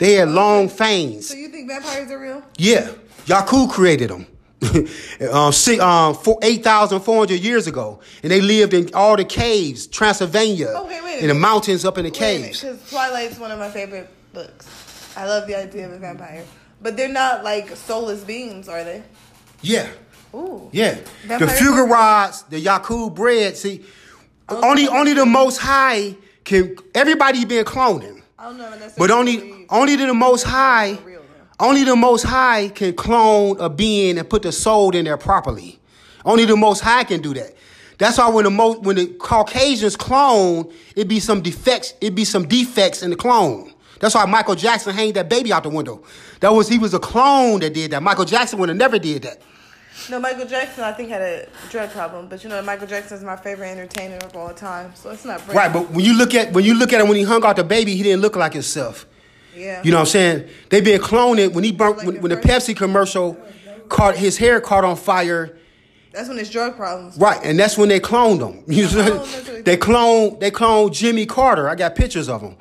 [0.02, 1.28] They had long fangs.
[1.28, 2.42] So you think vampires are real?
[2.58, 2.90] Yeah,
[3.28, 4.26] Yakub created them.
[5.32, 8.00] um, um, 8,400 years ago.
[8.24, 12.10] And they lived in all the caves, Transylvania, okay, in the mountains up in the
[12.10, 12.62] caves.
[12.62, 15.16] Because Twilight is one of my favorite books.
[15.16, 16.46] I love the idea of a vampire.
[16.82, 19.04] But they're not like soulless beings, are they?
[19.62, 19.88] Yeah.
[20.34, 20.68] Ooh.
[20.72, 20.98] Yeah.
[21.26, 23.86] Vampire the Fugarods, the Yakub bread, see,
[24.50, 24.68] okay.
[24.68, 28.21] only only the most high can everybody been cloning.
[28.98, 30.98] But only only the most high
[31.62, 35.80] only the most high can clone a being and put the soul in there properly.
[36.26, 37.56] Only the most high can do that.
[38.00, 42.26] That's why when the most when the Caucasians clone, it be some defects, it be
[42.26, 43.74] some defects in the clone.
[44.00, 46.04] That's why Michael Jackson hanged that baby out the window.
[46.40, 48.02] That was he was a clone that did that.
[48.02, 49.40] Michael Jackson would have never did that.
[50.10, 53.24] No, Michael Jackson, I think had a drug problem, but you know, Michael Jackson is
[53.24, 55.72] my favorite entertainer of all time, so it's not right.
[55.72, 57.64] But when you look at when you look at him when he hung out the
[57.64, 59.06] baby, he didn't look like himself.
[59.56, 60.50] Yeah, you know what I'm saying?
[60.70, 63.38] They been cloning when he burnt like when, when the Pepsi commercial
[63.90, 65.58] caught his hair caught on fire.
[66.14, 67.18] That's when his drug problems.
[67.18, 68.64] Right, and that's when they cloned him.
[68.68, 71.68] Oh, they cloned they cloned Jimmy Carter.
[71.70, 72.56] I got pictures of him.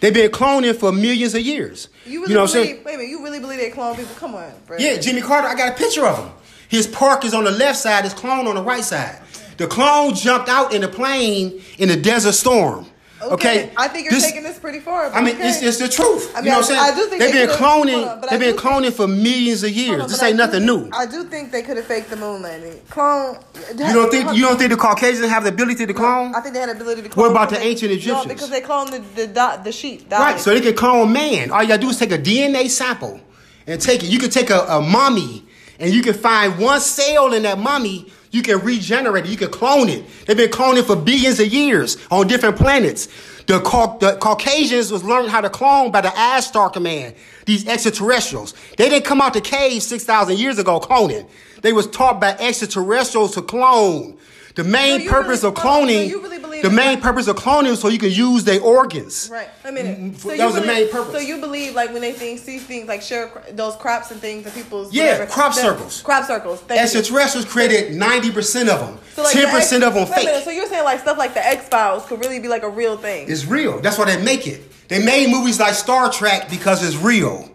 [0.00, 1.88] They've been cloning for millions of years.
[2.04, 2.84] You, really you know what I'm saying?
[2.84, 4.14] Wait a minute, you really believe they clone people?
[4.16, 4.76] Come on, bro.
[4.78, 5.48] Yeah, Jimmy Carter.
[5.48, 6.32] I got a picture of him.
[6.68, 9.20] His park is on the left side, his clone on the right side.
[9.56, 12.86] The clone jumped out in the plane in a desert storm.
[13.22, 13.32] Okay.
[13.32, 13.72] okay.
[13.76, 15.06] I think you're this, taking this pretty far.
[15.06, 15.48] I mean, okay.
[15.48, 16.30] it's, it's the truth.
[16.34, 16.80] I mean, you know what I'm saying?
[16.80, 18.06] I do think they've they been cloning.
[18.06, 20.02] On, they've been cloning think, for millions of years.
[20.02, 20.90] On, this ain't nothing think, new.
[20.92, 22.78] I do think they could have faked the moon landing.
[22.90, 23.38] Clone.
[23.70, 26.34] You don't think you don't think the Caucasians have the ability to clone?
[26.34, 27.24] I think they had the ability to clone.
[27.24, 28.26] What about the ancient Egyptians?
[28.26, 30.10] No, because they cloned the the, the sheep.
[30.10, 30.38] Right.
[30.38, 31.50] So they can clone man.
[31.50, 33.18] All you gotta do is take a DNA sample
[33.66, 34.10] and take it.
[34.10, 35.45] You can take a, a mummy
[35.78, 39.50] and you can find one cell in that mummy, you can regenerate it, you can
[39.50, 40.04] clone it.
[40.26, 43.08] They've been cloning for billions of years on different planets.
[43.46, 43.58] The,
[44.00, 47.14] the Caucasians was learning how to clone by the Ashtar command,
[47.46, 48.54] these extraterrestrials.
[48.76, 51.28] They didn't come out the cave 6,000 years ago cloning.
[51.62, 54.18] They was taught by extraterrestrials to clone.
[54.56, 57.80] The main so purpose really, of cloning, so really the main purpose of cloning is
[57.80, 59.28] so you can use their organs.
[59.30, 59.50] Right.
[59.62, 61.12] I mean, mm, so that was believe, the main purpose.
[61.12, 64.46] So you believe like when they think see things like share those crops and things
[64.46, 66.00] and people's yeah whatever, crop circles.
[66.00, 66.64] Crop circles.
[66.70, 68.98] Extraterrestrials created ninety percent of them.
[69.14, 70.24] Ten so like percent of them fake.
[70.24, 72.70] Minute, so you're saying like stuff like the X Files could really be like a
[72.70, 73.28] real thing?
[73.28, 73.80] It's real.
[73.80, 74.88] That's why they make it.
[74.88, 77.50] They made movies like Star Trek because it's real.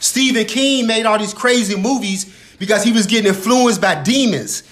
[0.00, 4.62] Stephen King made all these crazy movies because he was getting influenced by demons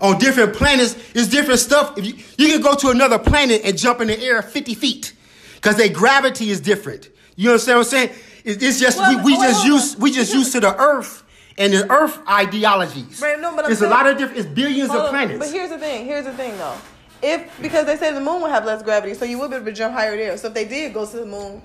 [0.00, 0.96] on different planets.
[1.14, 1.96] It's different stuff.
[1.98, 5.12] If you, you can go to another planet and jump in the air 50 feet
[5.56, 7.10] because their gravity is different.
[7.36, 8.10] You understand what I'm saying?
[8.44, 11.24] it's just well, we, we just use we just used to the Earth
[11.58, 13.20] and the Earth ideologies.
[13.20, 14.38] Right, no, but it's saying, a lot of different.
[14.40, 15.38] It's billions of planets.
[15.38, 16.06] But here's the thing.
[16.06, 16.76] Here's the thing, though.
[17.22, 19.66] If because they say the moon will have less gravity, so you will be able
[19.66, 20.36] to jump higher there.
[20.38, 21.60] So if they did go to the moon,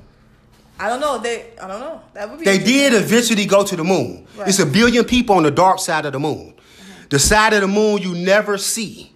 [0.78, 1.18] I don't know.
[1.18, 2.02] They I don't know.
[2.14, 2.46] That would be.
[2.46, 4.28] They did eventually go to the moon.
[4.36, 4.50] Right.
[4.50, 6.55] It's a billion people on the dark side of the moon.
[7.10, 9.12] The side of the moon you never see.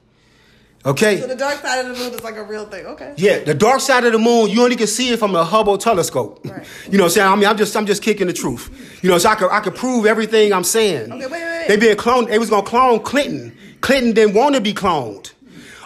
[0.85, 1.19] Okay.
[1.19, 2.85] So the dark side of the moon is like a real thing.
[2.85, 3.13] Okay.
[3.17, 5.77] Yeah, the dark side of the moon, you only can see it from the Hubble
[5.77, 6.39] telescope.
[6.45, 6.65] Right.
[6.89, 7.27] You know what I'm saying?
[7.27, 8.99] I mean, I'm just I'm just kicking the truth.
[9.03, 11.11] You know, so I could I could prove everything I'm saying.
[11.11, 11.67] Okay, wait, wait, wait.
[11.67, 13.57] They been cloned, they was gonna clone Clinton.
[13.81, 15.31] Clinton didn't want to be cloned.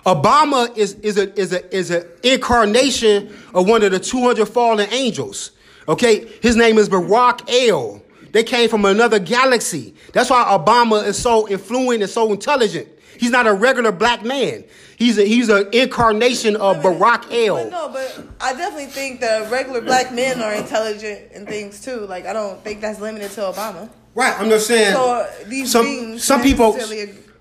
[0.05, 4.87] Obama is is a is a is an incarnation of one of the 200 fallen
[4.91, 5.51] angels.
[5.87, 8.02] Okay, his name is Barack El.
[8.33, 9.93] They came from another galaxy.
[10.11, 12.89] That's why Obama is so influent and so intelligent.
[13.17, 14.63] He's not a regular black man.
[14.97, 17.55] He's a, he's an incarnation of Barack El.
[17.55, 22.01] But no, but I definitely think that regular black men are intelligent and things too.
[22.07, 23.89] Like I don't think that's limited to Obama.
[24.15, 24.93] Right, I'm just saying.
[24.93, 26.77] So these some some people.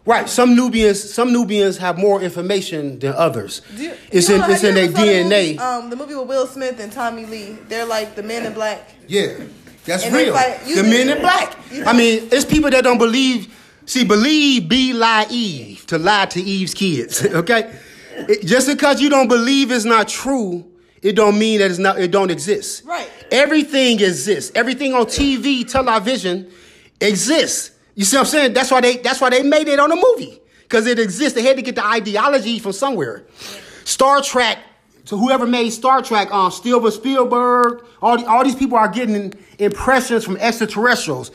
[0.05, 0.28] Right.
[0.28, 3.62] Some Nubians, some Nubians have more information than others.
[3.76, 5.46] You- it's you in it's in their saw the DNA.
[5.52, 7.57] movie, um, the movie with Will Smith and Tommy Lee.
[7.68, 8.90] They're like the Men in Black.
[9.07, 9.35] Yeah,
[9.85, 10.33] that's And real.
[10.35, 11.57] the men in black.
[11.87, 13.59] I mean, it's people that don't believe.
[13.85, 17.25] See, believe, be lie, Eve to lie to Eve's kids.
[17.35, 17.75] Okay,
[18.12, 20.64] It- just because you don't believe it's not true,
[21.03, 21.99] it don't mean that it's not.
[21.99, 22.85] It don't exist.
[22.85, 23.11] Right.
[23.33, 24.53] Everything exists.
[24.55, 26.49] Everything on TV, television,
[27.01, 27.73] exists.
[27.97, 28.53] You see what I'm saying?
[28.53, 28.99] That's why they.
[28.99, 31.35] That's why they made it on a movie because it exists.
[31.35, 33.25] They had to get the ideology from somewhere.
[33.85, 34.59] Star Trek.
[35.05, 39.35] So whoever made Star Trek, um, Steven Spielberg, all the, all these people are getting
[39.59, 41.31] impressions from extraterrestrials.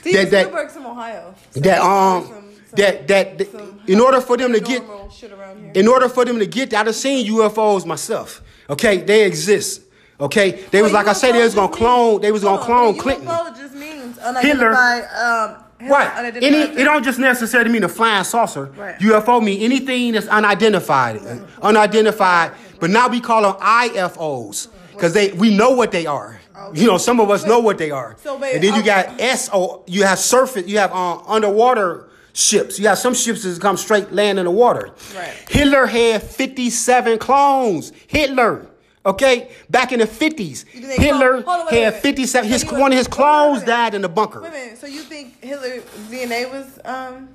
[0.00, 1.34] Steven that that Spielberg's from Ohio.
[1.52, 3.48] So that um some- some- that that, that-
[3.86, 5.72] in order for them to get normal shit around here.
[5.74, 8.42] in order for them to get that, I've seen UFOs myself.
[8.70, 9.82] Okay, they exist.
[10.20, 12.20] Okay, they was like I said, they was gonna clone.
[12.20, 13.26] They was gonna on, clone Clinton.
[13.26, 15.04] UFO just means unidentified.
[15.14, 16.36] Um, Right.
[16.36, 18.66] Any, it don't just necessarily mean a flying saucer.
[18.76, 18.96] Right.
[19.00, 21.20] UFO mean anything that's unidentified,
[21.60, 22.52] unidentified.
[22.82, 26.40] But now we call them IFOs because they we know what they are.
[26.74, 28.16] You know, some of us know what they are.
[28.24, 29.84] So, wait, and then you I'm- got SO.
[29.86, 30.66] You have surface.
[30.66, 32.80] You have um, underwater ships.
[32.80, 34.90] You have some ships that come straight land in the water.
[35.14, 35.32] Right.
[35.48, 37.92] Hitler had fifty-seven clones.
[38.08, 38.66] Hitler.
[39.06, 42.48] Okay, back in the fifties, Hitler on, wait had fifty-seven.
[42.48, 44.40] So His you- one of his wait clones died in the bunker.
[44.42, 44.78] Wait a minute.
[44.78, 47.28] So you think Hitler's DNA was um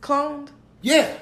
[0.00, 0.50] cloned?
[0.82, 1.16] Yeah.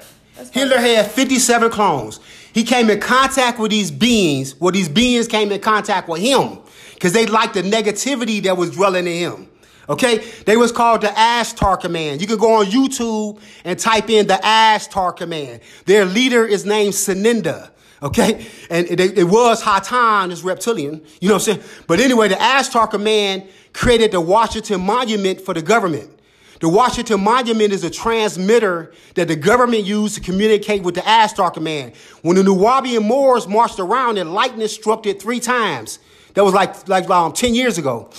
[0.53, 2.19] Hitler had 57 clones.
[2.53, 6.59] He came in contact with these beings, well, these beings came in contact with him
[6.93, 9.47] because they liked the negativity that was dwelling in him.
[9.89, 10.19] Okay?
[10.45, 12.21] They was called the Ashtar Command.
[12.21, 15.61] You can go on YouTube and type in the Ashtar Command.
[15.85, 17.71] Their leader is named Seninda.
[18.03, 18.47] Okay?
[18.69, 21.01] And it, it was Hatan, this reptilian.
[21.19, 21.69] You know what I'm saying?
[21.87, 26.09] But anyway, the Ashtar Command created the Washington Monument for the government.
[26.61, 31.51] The Washington Monument is a transmitter that the government used to communicate with the Ashtar
[31.51, 31.93] Command.
[32.21, 35.97] When the Nuwaubian Moors marched around and lightning struck it three times.
[36.35, 38.09] That was like like um, 10 years ago.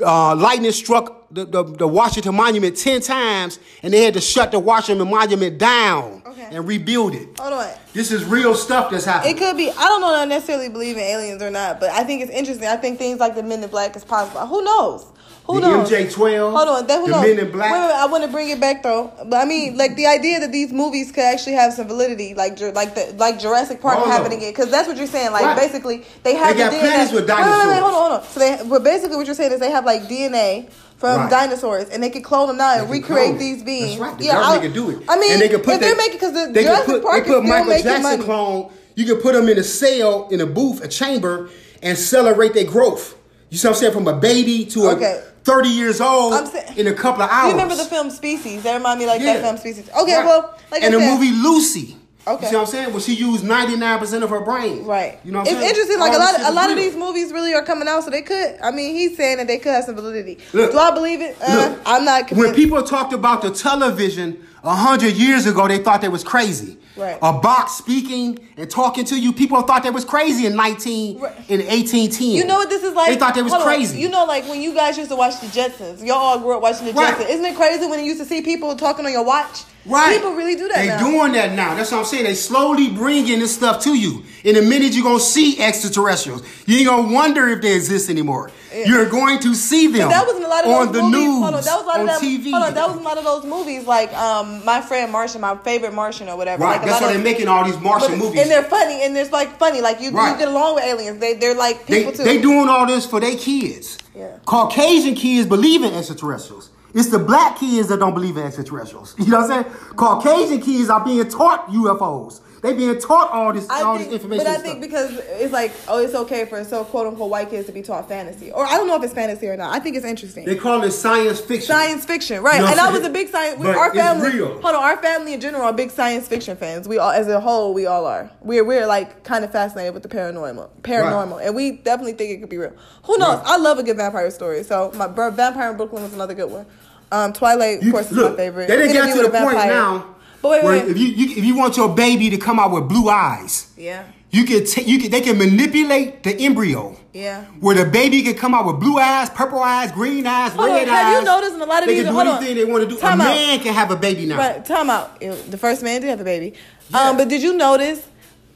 [0.00, 4.52] Uh, lightning struck the, the, the Washington Monument 10 times and they had to shut
[4.52, 6.48] the Washington Monument down Okay.
[6.52, 7.36] and rebuild it.
[7.40, 7.68] Hold on.
[7.94, 9.34] This is real stuff that's happening.
[9.34, 9.70] It could be.
[9.72, 10.14] I don't know.
[10.14, 12.68] I necessarily believe in aliens or not, but I think it's interesting.
[12.68, 14.46] I think things like the Men in Black is possible.
[14.46, 15.04] Who knows?
[15.48, 15.90] Who The knows?
[15.90, 16.86] MJ-12, Hold on.
[16.86, 17.22] That, who the knows?
[17.22, 17.72] Men in Black.
[17.72, 19.10] Wait, wait, I want to bring it back though.
[19.24, 22.60] But I mean, like the idea that these movies could actually have some validity, like
[22.60, 25.32] like the like Jurassic Park Hold happening again, because that's what you're saying.
[25.32, 25.56] Like Right.
[25.56, 27.12] basically, they have They got the DNA.
[27.14, 28.22] with Wait, wait, wait, hold on, hold on.
[28.24, 30.68] So they, but basically, what you're saying is they have like DNA.
[30.98, 31.30] From Right.
[31.30, 34.00] dinosaurs, and they can clone them now and recreate these beings.
[34.00, 34.18] That's right.
[34.18, 34.98] The yeah, I, can do it.
[35.08, 37.14] I mean, and they can put if they're making because the they Jurassic put, Park
[37.14, 38.24] they put still Michael Jackson money.
[38.24, 38.72] clone.
[38.96, 41.50] You can put them in a cell in a booth, a chamber,
[41.84, 43.14] and accelerate their growth.
[43.48, 43.92] You see what I'm saying?
[43.92, 45.22] From a baby to Okay.
[45.48, 47.46] A 30 years old saying- in a couple of hours.
[47.46, 48.62] you remember the film Species?
[48.62, 49.34] That remind me like Yeah.
[49.34, 49.88] that film Species.
[50.00, 50.24] Okay, Right.
[50.26, 51.96] well, like and I the said, movie Lucy.
[52.26, 52.44] Okay.
[52.44, 52.90] You see what I'm saying?
[52.90, 54.84] Well, she used 99% of her brain.
[54.84, 55.18] Right.
[55.24, 55.70] You know what it's I'm saying?
[55.70, 55.98] interesting.
[55.98, 58.10] Like All a lot, of, a lot of these movies really are coming out, so
[58.10, 58.56] they could.
[58.62, 60.36] I mean, he's saying that they could have some validity.
[60.52, 60.72] Look.
[60.72, 61.38] Do I believe it?
[61.40, 62.48] Uh, Look, I'm not convinced.
[62.48, 66.76] When people talked about the television a hundred years ago, they thought that was crazy.
[66.96, 67.16] Right.
[67.22, 71.32] A box speaking and talking to you, people thought that was crazy in 19 Right.
[71.48, 72.26] in 1810.
[72.30, 73.08] you know what this is like?
[73.10, 73.68] They thought they was Hold on.
[73.68, 74.00] crazy.
[74.00, 76.04] You know, like when you guys used to watch the Jetsons.
[76.04, 77.14] Y'all all grew up watching the Right.
[77.14, 77.30] Jetsons.
[77.30, 79.62] Isn't it crazy when you used to see people talking on your watch?
[79.86, 80.16] Right.
[80.16, 80.98] People really do that They now.
[80.98, 81.74] doing that now.
[81.76, 82.24] That's what I'm saying.
[82.24, 84.24] They slowly bringing this stuff to you.
[84.42, 86.42] In a minute, you're gonna see extraterrestrials.
[86.66, 88.50] You ain't gonna wonder if they exist anymore.
[88.74, 90.08] You're going to see them.
[90.08, 91.18] But that was in a lot of on the movies.
[91.18, 92.50] news, hold on, that was a lot on of that, TV.
[92.50, 95.56] Hold on, that was a lot of those movies, like um, my friend Martian, my
[95.56, 96.64] favorite Martian or whatever.
[96.64, 96.78] right.
[96.80, 98.40] Like That's why they're making all these Martian but- movies.
[98.42, 100.32] and they're funny, and there's like funny, like you, Right.
[100.32, 101.18] you get along with aliens.
[101.18, 102.24] They they're like They, people too.
[102.24, 103.96] they doing all this for their kids.
[104.14, 104.36] Yeah.
[104.44, 106.70] Caucasian kids believe in extraterrestrials.
[106.94, 109.14] It's the black kids that don't believe in extraterrestrials.
[109.18, 109.76] You know what I'm saying?
[109.96, 112.40] Caucasian kids are being taught UFOs.
[112.60, 114.44] They being taught all this, all I this information.
[114.44, 117.66] but I think because it's like, oh, it's okay for so quote unquote white kids
[117.66, 119.74] to be taught fantasy, or I don't know if it's fantasy or not.
[119.74, 120.44] I think it's interesting.
[120.44, 121.66] they call it science fiction.
[121.68, 122.56] Science fiction, right?
[122.56, 123.58] You know and I'm was a big science.
[123.58, 124.60] We, our family, real.
[124.60, 126.88] hold on, our family in general are big science fiction fans.
[126.88, 128.30] We all, as a whole, we all are.
[128.40, 132.40] We're we're like kind of fascinated with the paranormal, paranormal, and we definitely think it
[132.40, 132.72] could be real.
[133.04, 133.38] Who knows?
[133.38, 133.46] Right.
[133.46, 134.62] I love a good vampire story.
[134.64, 136.66] So my Vampire in Brooklyn was another good one.
[137.10, 138.68] Um, Twilight, of You- course, is my favorite.
[138.68, 140.14] They didn't get to the point now.
[140.42, 140.88] But wait, wait.
[140.88, 144.04] If you, you if you want your baby to come out with blue eyes, Yeah,
[144.30, 146.96] you can ta- you can they can manipulate the embryo.
[147.12, 147.44] yeah.
[147.60, 150.88] Where the baby can come out with blue eyes, purple eyes, green eyes, Hold red
[150.88, 151.02] on, eyes.
[151.02, 152.44] have you noticed in a lot of they these- can do hold on.
[152.44, 153.00] they want to do.
[153.00, 153.28] Time a out.
[153.34, 154.38] man can have a baby now.
[154.38, 155.18] Right, time out.
[155.20, 156.54] The first man did have a baby.
[156.90, 157.00] Yeah.
[157.10, 158.06] Um, but did you notice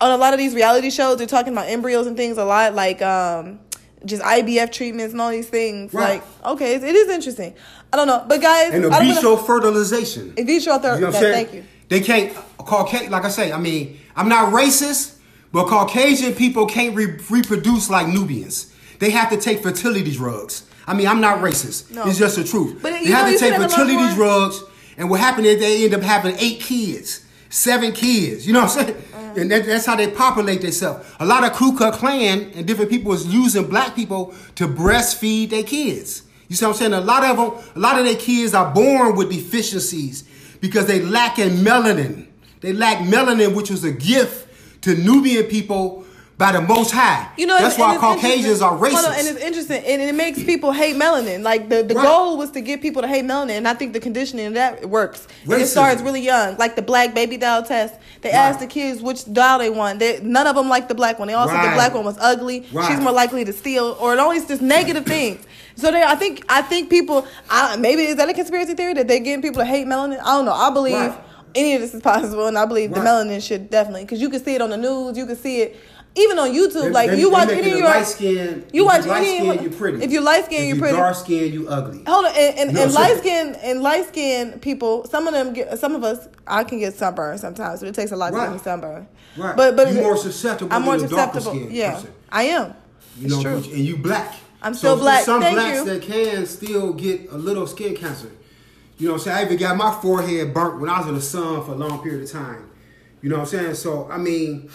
[0.01, 2.75] on a lot of these reality shows they're talking about embryos and things a lot,
[2.75, 3.59] like um,
[4.05, 5.93] just IVF treatments and all these things.
[5.95, 6.23] Right.
[6.43, 7.55] Like, okay, it is interesting.
[7.93, 10.33] I don't know, but guys, And I'm vitro gonna, fertilization.
[10.37, 11.35] in vitro ther- You know what I'm saying?
[11.35, 11.65] thank you.
[11.89, 13.11] They can't Caucasian.
[13.11, 15.17] Like I say, I mean, I'm not racist,
[15.53, 18.73] but Caucasian people can't re- reproduce like Nubians.
[18.99, 20.65] They have to take fertility drugs.
[20.87, 21.91] I mean, I'm not racist.
[21.91, 22.07] No.
[22.07, 22.79] It's just the truth.
[22.83, 24.63] But they you have to take said that a lot fertility drugs,
[24.97, 28.47] and what happened is they end up having eight kids, seven kids.
[28.47, 28.97] You know what I'm saying?
[28.97, 29.41] Uh-huh.
[29.41, 31.07] And that, that's how they populate themselves.
[31.21, 35.51] A lot of Ku Klux Klan and different people is using black people to breastfeed
[35.51, 36.23] their kids.
[36.53, 36.93] You see what I'm saying?
[36.93, 40.25] A lot of them, a lot of their kids are born with deficiencies
[40.61, 42.27] because they lack in melanin.
[42.61, 44.49] They lack melanin, which was a gift
[44.83, 46.05] to Nubian people
[46.37, 47.31] by the Most High.
[47.39, 49.05] You know, that's why Caucasians are racist.
[49.09, 51.43] On, and it's interesting, and it makes people hate melanin.
[51.43, 52.05] Like the, the Right.
[52.05, 54.87] goal was to get people to hate melanin, and I think the conditioning of that
[54.91, 55.27] works.
[55.45, 57.95] And it starts really young, like the black baby doll test.
[58.21, 58.37] They Right.
[58.37, 60.01] asked the kids which doll they want.
[60.01, 61.29] They, none of them liked the black one.
[61.29, 62.67] They all said the black one was ugly.
[62.73, 62.89] Right.
[62.91, 65.45] She's more likely to steal, or it always just negative things.
[65.77, 69.09] So they, I think, I think people, I, maybe is that a conspiracy theory that
[69.09, 70.21] they're getting people to hate melanin?
[70.21, 70.53] I don't know.
[70.53, 70.95] I believe.
[70.95, 71.19] Right.
[71.55, 73.09] Any of this is possible, and I believe the Right.
[73.27, 75.77] melanin should definitely because you can see it on the news, you can see it
[76.15, 76.73] even on YouTube.
[76.85, 78.65] They- like they- you watch any of the your light skin.
[78.73, 80.03] you watch light any- skin, you pretty.
[80.03, 80.97] if you're light skinned, If you're you pretty.
[80.97, 82.05] Dark skin, you ugly.
[82.07, 85.53] Hold on, and, and, know and light skin and light skin people, some of them
[85.53, 86.27] get some of us.
[86.47, 89.07] I can get sunburn sometimes, but it takes a lot to get me sunburn.
[89.37, 89.55] Right.
[89.55, 91.71] But but You're more susceptible I'm more than a darker susceptible.
[91.71, 92.11] Yeah, person.
[92.31, 92.75] I am.
[93.21, 93.57] You it's know, true.
[93.57, 94.35] and you black.
[94.63, 95.25] I'm So still there's black.
[95.25, 95.85] Some Thank blacks you.
[95.87, 98.31] that can still get a little skin cancer.
[98.99, 99.39] You know what I'm saying?
[99.39, 102.03] I even got my forehead burnt when I was in the sun for a long
[102.03, 102.71] period of time.
[103.21, 103.75] You know what I'm saying?
[103.75, 104.71] So I mean,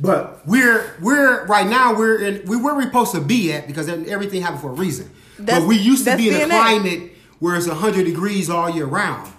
[0.00, 3.88] but we're we're right now we're in we where we're supposed to be at because
[3.88, 5.10] everything happened for a reason.
[5.38, 8.86] That's- but we used to be in a climate where it's 100 degrees all year
[8.86, 9.30] round,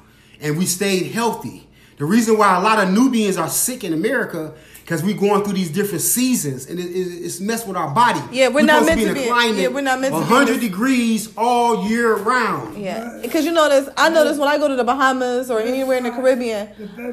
[0.42, 1.68] and we stayed healthy.
[1.98, 4.54] The reason why a lot of Nubians are sick in America
[4.84, 8.20] because we're going through these different seasons and it, it, it's messed with our body.
[8.34, 10.20] Yeah, we're We not meant to in be a climate yeah, we're not meant to
[10.20, 12.78] be 100 degrees all year round.
[12.78, 16.04] Yeah, because you notice, I notice when I go to the Bahamas or anywhere in
[16.04, 16.68] the Caribbean,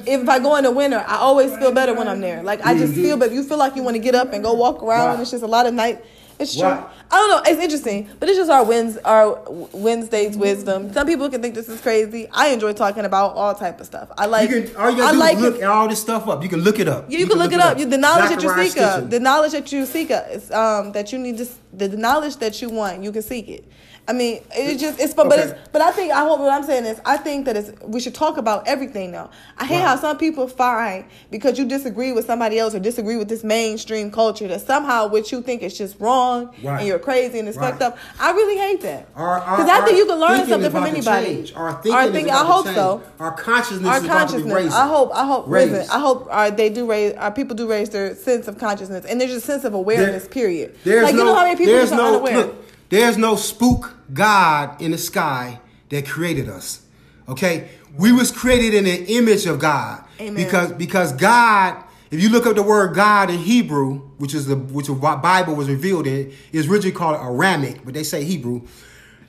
[0.04, 2.42] if I go in the winter, I always feel better when I'm there.
[2.42, 3.32] Like I just feel better.
[3.32, 5.10] You feel like you want to get up and go walk around.
[5.10, 5.20] Right.
[5.20, 6.04] It's just a lot of night.
[6.40, 6.64] It's true.
[6.64, 6.84] Right.
[7.12, 7.50] I don't know.
[7.52, 9.42] It's interesting, but it's just our wins, our
[9.72, 10.92] Wednesday's wisdom.
[10.92, 12.28] Some people can think this is crazy.
[12.32, 14.10] I enjoy talking about all type of stuff.
[14.16, 14.48] I like.
[14.48, 15.62] You can, all you gotta I do like is look it.
[15.64, 16.42] all this stuff up.
[16.42, 17.06] You can look it up.
[17.08, 17.78] Yeah, you, can look, it up.
[17.78, 20.50] You, the knowledge that you Zecharia seek up, the knowledge that you seek up, is
[20.52, 23.64] um that you need to, the knowledge that you want, you can seek it.
[24.08, 26.64] I mean, it's just it's but but it's but I think I hope what I'm
[26.64, 29.30] saying is I think that it's we should talk about everything now.
[29.56, 29.84] I hate Right.
[29.86, 34.10] how some people find because you disagree with somebody else or disagree with this mainstream
[34.10, 36.78] culture that somehow what you think is just wrong Right.
[36.80, 37.70] and you're crazy and it's Right.
[37.70, 37.98] fucked up.
[38.20, 41.26] I really hate that Our- our- because I think you can learn something from anybody.
[41.26, 41.52] change.
[41.56, 42.76] Our thinking, is thinking- I hope change.
[42.76, 44.74] so Our consciousness our is about to be consciousness.
[44.74, 45.10] I hope.
[45.14, 45.44] I hope.
[45.48, 45.72] Raised.
[45.72, 45.90] Listen.
[45.90, 47.14] I hope our, they do raise.
[47.14, 50.22] Our people do raise their sense of consciousness, and there's a sense of awareness.
[50.24, 50.74] There- period.
[50.84, 52.36] There's like no, you know how many people there's are no, unaware.
[52.36, 52.54] Look,
[52.90, 56.80] there's no spook God in the sky that created us.
[57.28, 60.02] Okay, we was created in the image of God.
[60.20, 60.34] Amen.
[60.34, 61.76] Because because God,
[62.10, 65.54] if you look up the word God in Hebrew, which is the which the Bible
[65.54, 68.62] was revealed in, is originally called Aramic, but they say Hebrew.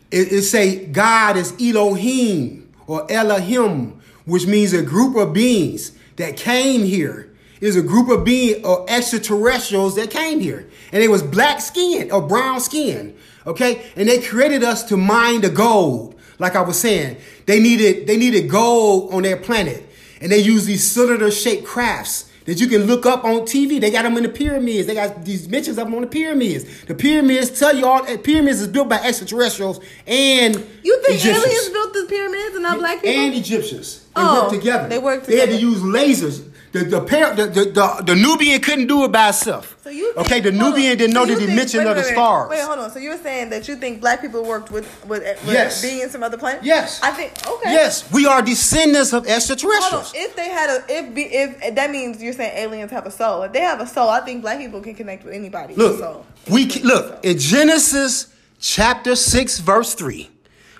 [0.09, 6.37] It, it say God is Elohim or Elohim, which means a group of beings that
[6.37, 7.27] came here.
[7.61, 12.11] Is a group of being or extraterrestrials that came here, and it was black skin
[12.11, 13.15] or brown skin.
[13.45, 16.19] Okay, and they created us to mine the gold.
[16.39, 19.87] Like I was saying, they needed they needed gold on their planet,
[20.19, 23.79] and they use these cylinder-shaped crafts that you can look up on TV.
[23.79, 24.87] They got them in the pyramids.
[24.87, 26.65] They got these mentions of them on the pyramids.
[26.85, 31.45] The pyramids tell you all eh, pyramids is built by extraterrestrials and You think Egyptians.
[31.45, 33.21] aliens built the pyramids and not black people?
[33.21, 33.99] and Egyptians.
[34.15, 34.87] They Oh, worked together.
[34.89, 35.45] they worked together.
[35.45, 36.43] They had to use lasers.
[36.71, 39.75] The the, par- the, the, the, the Nubian couldn't do it by itself.
[39.83, 40.39] So you think, okay?
[40.39, 40.69] The hold on.
[40.71, 42.13] Nubian didn't know you the think- dimension wait, of the wait, wait.
[42.13, 42.49] stars.
[42.49, 42.91] Wait, hold on.
[42.91, 45.81] So you're saying that you think black people worked with with, with Yes.
[45.81, 46.65] beings from other planets?
[46.65, 47.01] Yes.
[47.03, 47.73] I think okay.
[47.73, 49.35] Yes, we are descendants of Hold on.
[49.35, 50.13] extraterrestrials.
[50.15, 53.43] If they had a if be if that means you're saying aliens have a soul.
[53.43, 55.73] If they have a soul, I think black people can connect with anybody.
[55.73, 55.89] a soul.
[55.97, 60.29] Look, we ca- look in Genesis chapter six, verse three.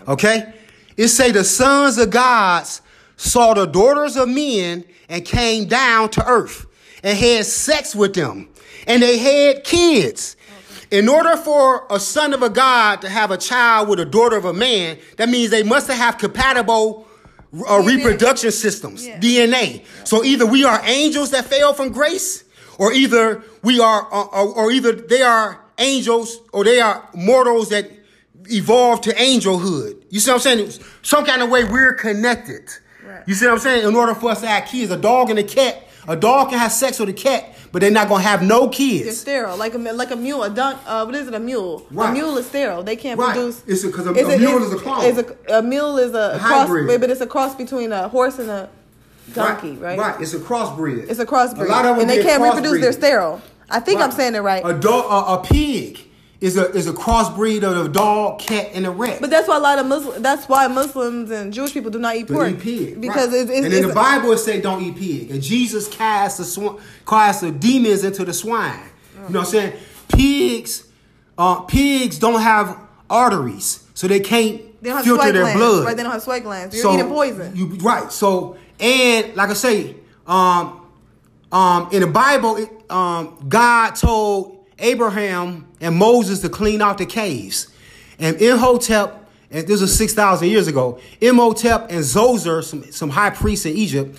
[0.07, 0.53] Okay,
[0.95, 2.81] it say the sons of gods
[3.17, 6.65] saw the daughters of men and came down to earth
[7.03, 8.47] and had sex with them,
[8.87, 10.37] and they had kids.
[10.89, 14.35] In order for a son of a god to have a child with a daughter
[14.37, 17.07] of a man, that means they must have compatible
[17.69, 19.19] uh, reproduction systems, Yeah.
[19.19, 19.83] DNA.
[20.05, 22.43] So either we are angels that fell from grace,
[22.77, 27.69] or either we are, uh, or, or either they are angels, or they are mortals
[27.69, 27.89] that
[28.49, 30.01] evolved to angelhood.
[30.09, 30.71] You see what I'm saying?
[31.03, 32.69] Some kind of way we're connected.
[33.11, 33.23] Right.
[33.27, 33.87] You see what I'm saying?
[33.87, 36.57] In order for us to have kids, a dog and a cat A dog can
[36.57, 39.03] have sex with a cat, but they're not gonna have no kids.
[39.03, 40.43] They're sterile, like a like a mule.
[40.43, 40.49] A.
[40.49, 41.33] Uh, what is it?
[41.35, 41.85] A mule.
[41.95, 42.81] A mule is sterile.
[42.81, 43.33] They can't Right.
[43.35, 43.61] produce.
[43.67, 45.05] It's a- 'cause a- it's a mule is a clone.
[45.05, 46.99] Is a, a mule is a, A cross, hybrid.
[47.01, 48.67] but it's a cross between a horse and a
[49.33, 49.97] donkey, right?
[49.99, 50.19] Right.
[50.19, 51.09] It's a crossbreed.
[51.09, 52.81] It's a crossbreed, A lot of them and they can't reproduce.
[52.81, 53.39] They're sterile.
[53.69, 54.63] I think I'm saying it right.
[54.65, 55.99] A dog, a, a pig
[56.41, 59.21] is a is a crossbreed of a dog, cat, and a rat.
[59.21, 60.21] But that's why a lot of Muslim.
[60.23, 63.01] That's why Muslims and Jewish people do not eat Don't pork eat pig.
[63.01, 63.41] because right.
[63.41, 65.29] it's, it's, and in the Bible it say don't eat pig.
[65.29, 68.79] And Jesus cast the sw- cast the demons into the swine.
[69.27, 69.73] You know what I'm saying?
[70.09, 70.87] Pigs,
[71.37, 72.75] uh, pigs don't have
[73.07, 75.85] arteries, so they can't they don't have filter their glands, blood.
[75.85, 75.95] right?
[75.95, 76.75] They don't have sweat glands.
[76.75, 77.55] You're eating poison.
[77.55, 78.11] You right.
[78.11, 80.87] So and like I say, um,
[81.51, 87.05] um, in the Bible, it, um, God told Abraham and Moses to clean out the
[87.05, 87.67] caves,
[88.19, 89.17] and Imhotep.
[89.53, 90.99] And this was six thousand years ago.
[91.19, 94.17] Imhotep and Zoser, some some high priests in Egypt,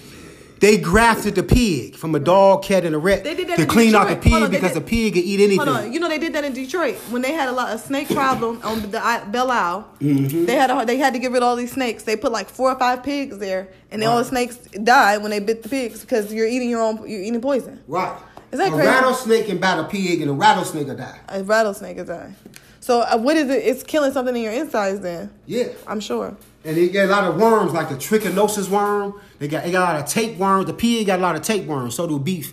[0.61, 3.65] they grafted the pig from a dog, cat, and a rat They did that to
[3.65, 5.57] clean out the pig on, because did- the pig could eat anything.
[5.67, 7.81] Hold on, you know they did that in Detroit when they had a lot of
[7.81, 9.89] snake problem on the I- Belle Isle.
[10.01, 10.45] Mm-hmm.
[10.45, 12.03] They had a, they had to get rid of all these snakes.
[12.03, 15.31] They put like four or five pigs there, and then all the snakes died when
[15.31, 17.81] they bit the pigs because you're eating your own you're eating poison.
[17.89, 18.15] Right.
[18.53, 18.87] Is that a crazy?
[18.87, 21.19] rattlesnake can bite a pig, and a rattlesnake will die.
[21.29, 22.37] A rattlesnake is dying.
[22.81, 23.65] So uh, what is it?
[23.65, 25.01] It's killing something in your insides.
[25.01, 25.69] Then Yeah.
[25.87, 26.37] I'm sure.
[26.65, 29.21] And they got a lot of worms, like the trichinosis worm.
[29.39, 30.67] They got they got a lot of tapeworms.
[30.67, 31.95] The pig got a lot of tapeworms.
[31.95, 32.53] So do beef.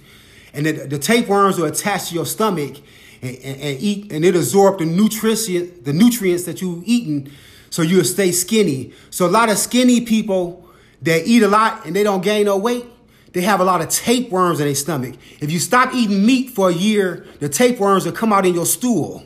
[0.53, 2.77] And the, the tapeworms will attach to your stomach
[3.21, 7.31] and, and, and eat, and it absorb the nutrient the nutrients that you've eaten,
[7.69, 8.93] so you'll stay skinny.
[9.09, 10.67] So a lot of skinny people
[11.01, 12.85] that eat a lot and they don't gain no weight,
[13.33, 15.15] they have a lot of tapeworms in their stomach.
[15.39, 18.65] If you stop eating meat for a year, the tapeworms will come out in your
[18.65, 19.23] stool.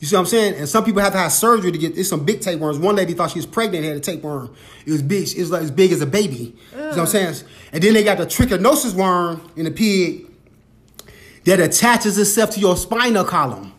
[0.00, 0.54] You see what I'm saying?
[0.56, 1.94] And some people have to have surgery to get.
[1.94, 2.78] There's some big tapeworms.
[2.78, 4.54] One lady thought she was pregnant and had a tapeworm.
[4.84, 5.28] It was big.
[5.28, 6.56] It was like as big as a baby.
[6.72, 7.36] You know what I'm saying?
[7.72, 10.26] And then they got the trichinosis worm in the pig
[11.44, 13.72] that attaches itself to your spinal column,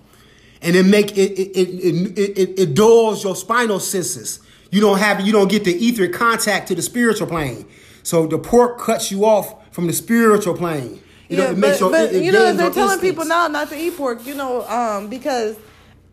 [0.61, 4.39] and it make it it it it, it, it dulls your spinal senses.
[4.71, 7.67] You don't have you don't get the etheric contact to the spiritual plane.
[8.01, 11.01] So the pork cuts you off from the spiritual plane.
[11.27, 13.01] You know, yeah, it makes but, your, but it- it you know they're telling instincts.
[13.01, 14.25] people now not to eat pork.
[14.25, 15.57] You know, um, because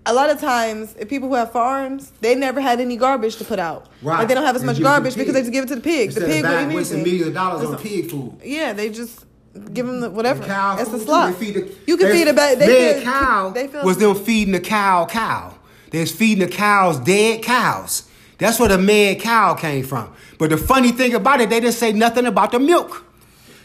[0.05, 3.45] a lot of times if people who have farms, they never had any garbage to
[3.45, 3.87] put out.
[4.03, 4.19] Right.
[4.19, 5.69] Like they don't have as They much to the garbage because they just give it
[5.69, 6.07] to the pig.
[6.07, 8.41] Instead the of pig buying- would eat wasting millions of dollars on pig food.
[8.43, 9.25] Yeah, they just
[9.73, 10.41] give them the whatever.
[10.41, 11.05] The cow it's food, too.
[11.05, 11.39] slop.
[11.39, 12.59] The, you can feed a bad.
[12.59, 15.55] They dead feel, cow They feel was them feeding the cow cow.
[15.91, 18.05] They was feeding the cows dead cows.
[18.39, 20.13] That's where the mad cow came from.
[20.39, 23.05] But the funny thing about it, they didn't say nothing about the milk.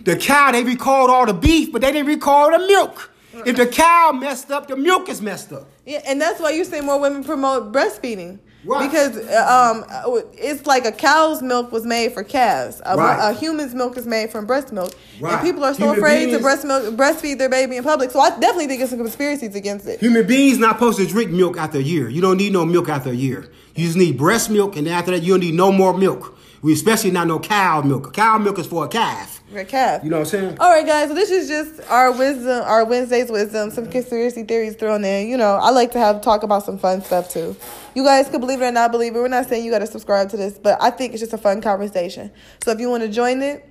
[0.03, 3.11] The cow, they recalled all the beef, but they didn't recall the milk.
[3.45, 5.67] If the cow messed up, the milk is messed up.
[5.85, 8.39] Yeah, and that's why you say more women promote breastfeeding.
[8.65, 8.89] Right.
[8.89, 12.81] Because uh, um, it's like a cow's milk was made for calves.
[12.85, 13.29] A, Right.
[13.29, 14.91] a human's milk is made from breast milk.
[15.21, 15.33] Right.
[15.35, 18.11] And people are so Human afraid to breast milk, breastfeed their baby in public.
[18.11, 19.99] So I definitely think it's some conspiracies against it.
[20.01, 22.09] Human beings not supposed to drink milk after a year.
[22.09, 23.49] You don't need no milk after a year.
[23.75, 26.35] You just need breast milk, and after that, you don't need no more milk.
[26.61, 28.13] We especially not no cow milk.
[28.13, 29.36] Cow milk is for a calf.
[29.55, 30.03] A calf.
[30.03, 30.57] You know what I'm saying?
[30.59, 31.07] All right, guys.
[31.07, 35.29] So this is just our wisdom, our Wednesday's wisdom, some conspiracy theories thrown in.
[35.29, 37.55] You know, I like to have talk about some fun stuff too.
[37.95, 39.19] You guys could believe it or not believe it.
[39.19, 41.37] We're not saying you got to subscribe to this, but I think it's just a
[41.37, 42.29] fun conversation.
[42.63, 43.67] So if you want to join it,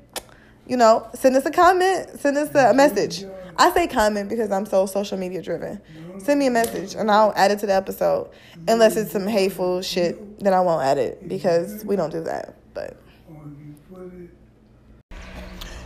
[0.67, 3.25] you know, send us a comment, send us a message.
[3.59, 5.81] I say comment because I'm so social media driven.
[6.19, 8.31] Send me a message and I'll add it to the episode.
[8.67, 12.57] Unless it's some hateful shit, then I won't add it because we don't do that.
[12.75, 13.01] But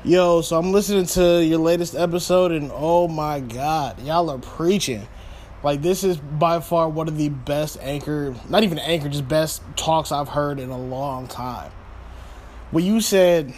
[0.02, 5.06] Yo, so I'm listening to your latest episode, and oh my god, y'all are preaching.
[5.62, 9.60] Like this is by far one of the best anchor, not even anchor, just best
[9.76, 11.70] talks I've heard in a long time.
[12.70, 13.52] When you said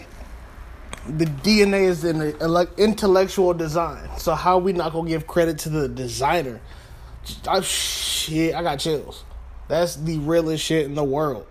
[1.07, 5.69] the DNA is in the intellectual design, so how we not gonna give credit to
[5.69, 6.61] the designer?
[7.47, 9.23] I, shit, I got chills.
[9.69, 11.47] That's the realest shit in the world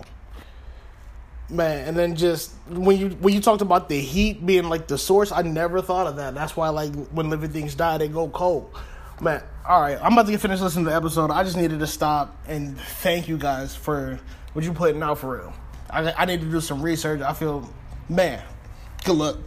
[1.52, 4.98] man and then just when you when you talked about the heat being like the
[4.98, 6.34] source i never thought of that.
[6.34, 8.74] That's why like when living things die they go cold.
[9.20, 11.32] Man all right i'm about to get finished listening to the episode.
[11.32, 14.20] I just needed to stop and thank you guys for
[14.54, 15.54] what you putting out for real.
[15.90, 17.22] I, I need to do some research.
[17.22, 17.70] I feel
[18.10, 18.42] man
[19.04, 19.38] good luck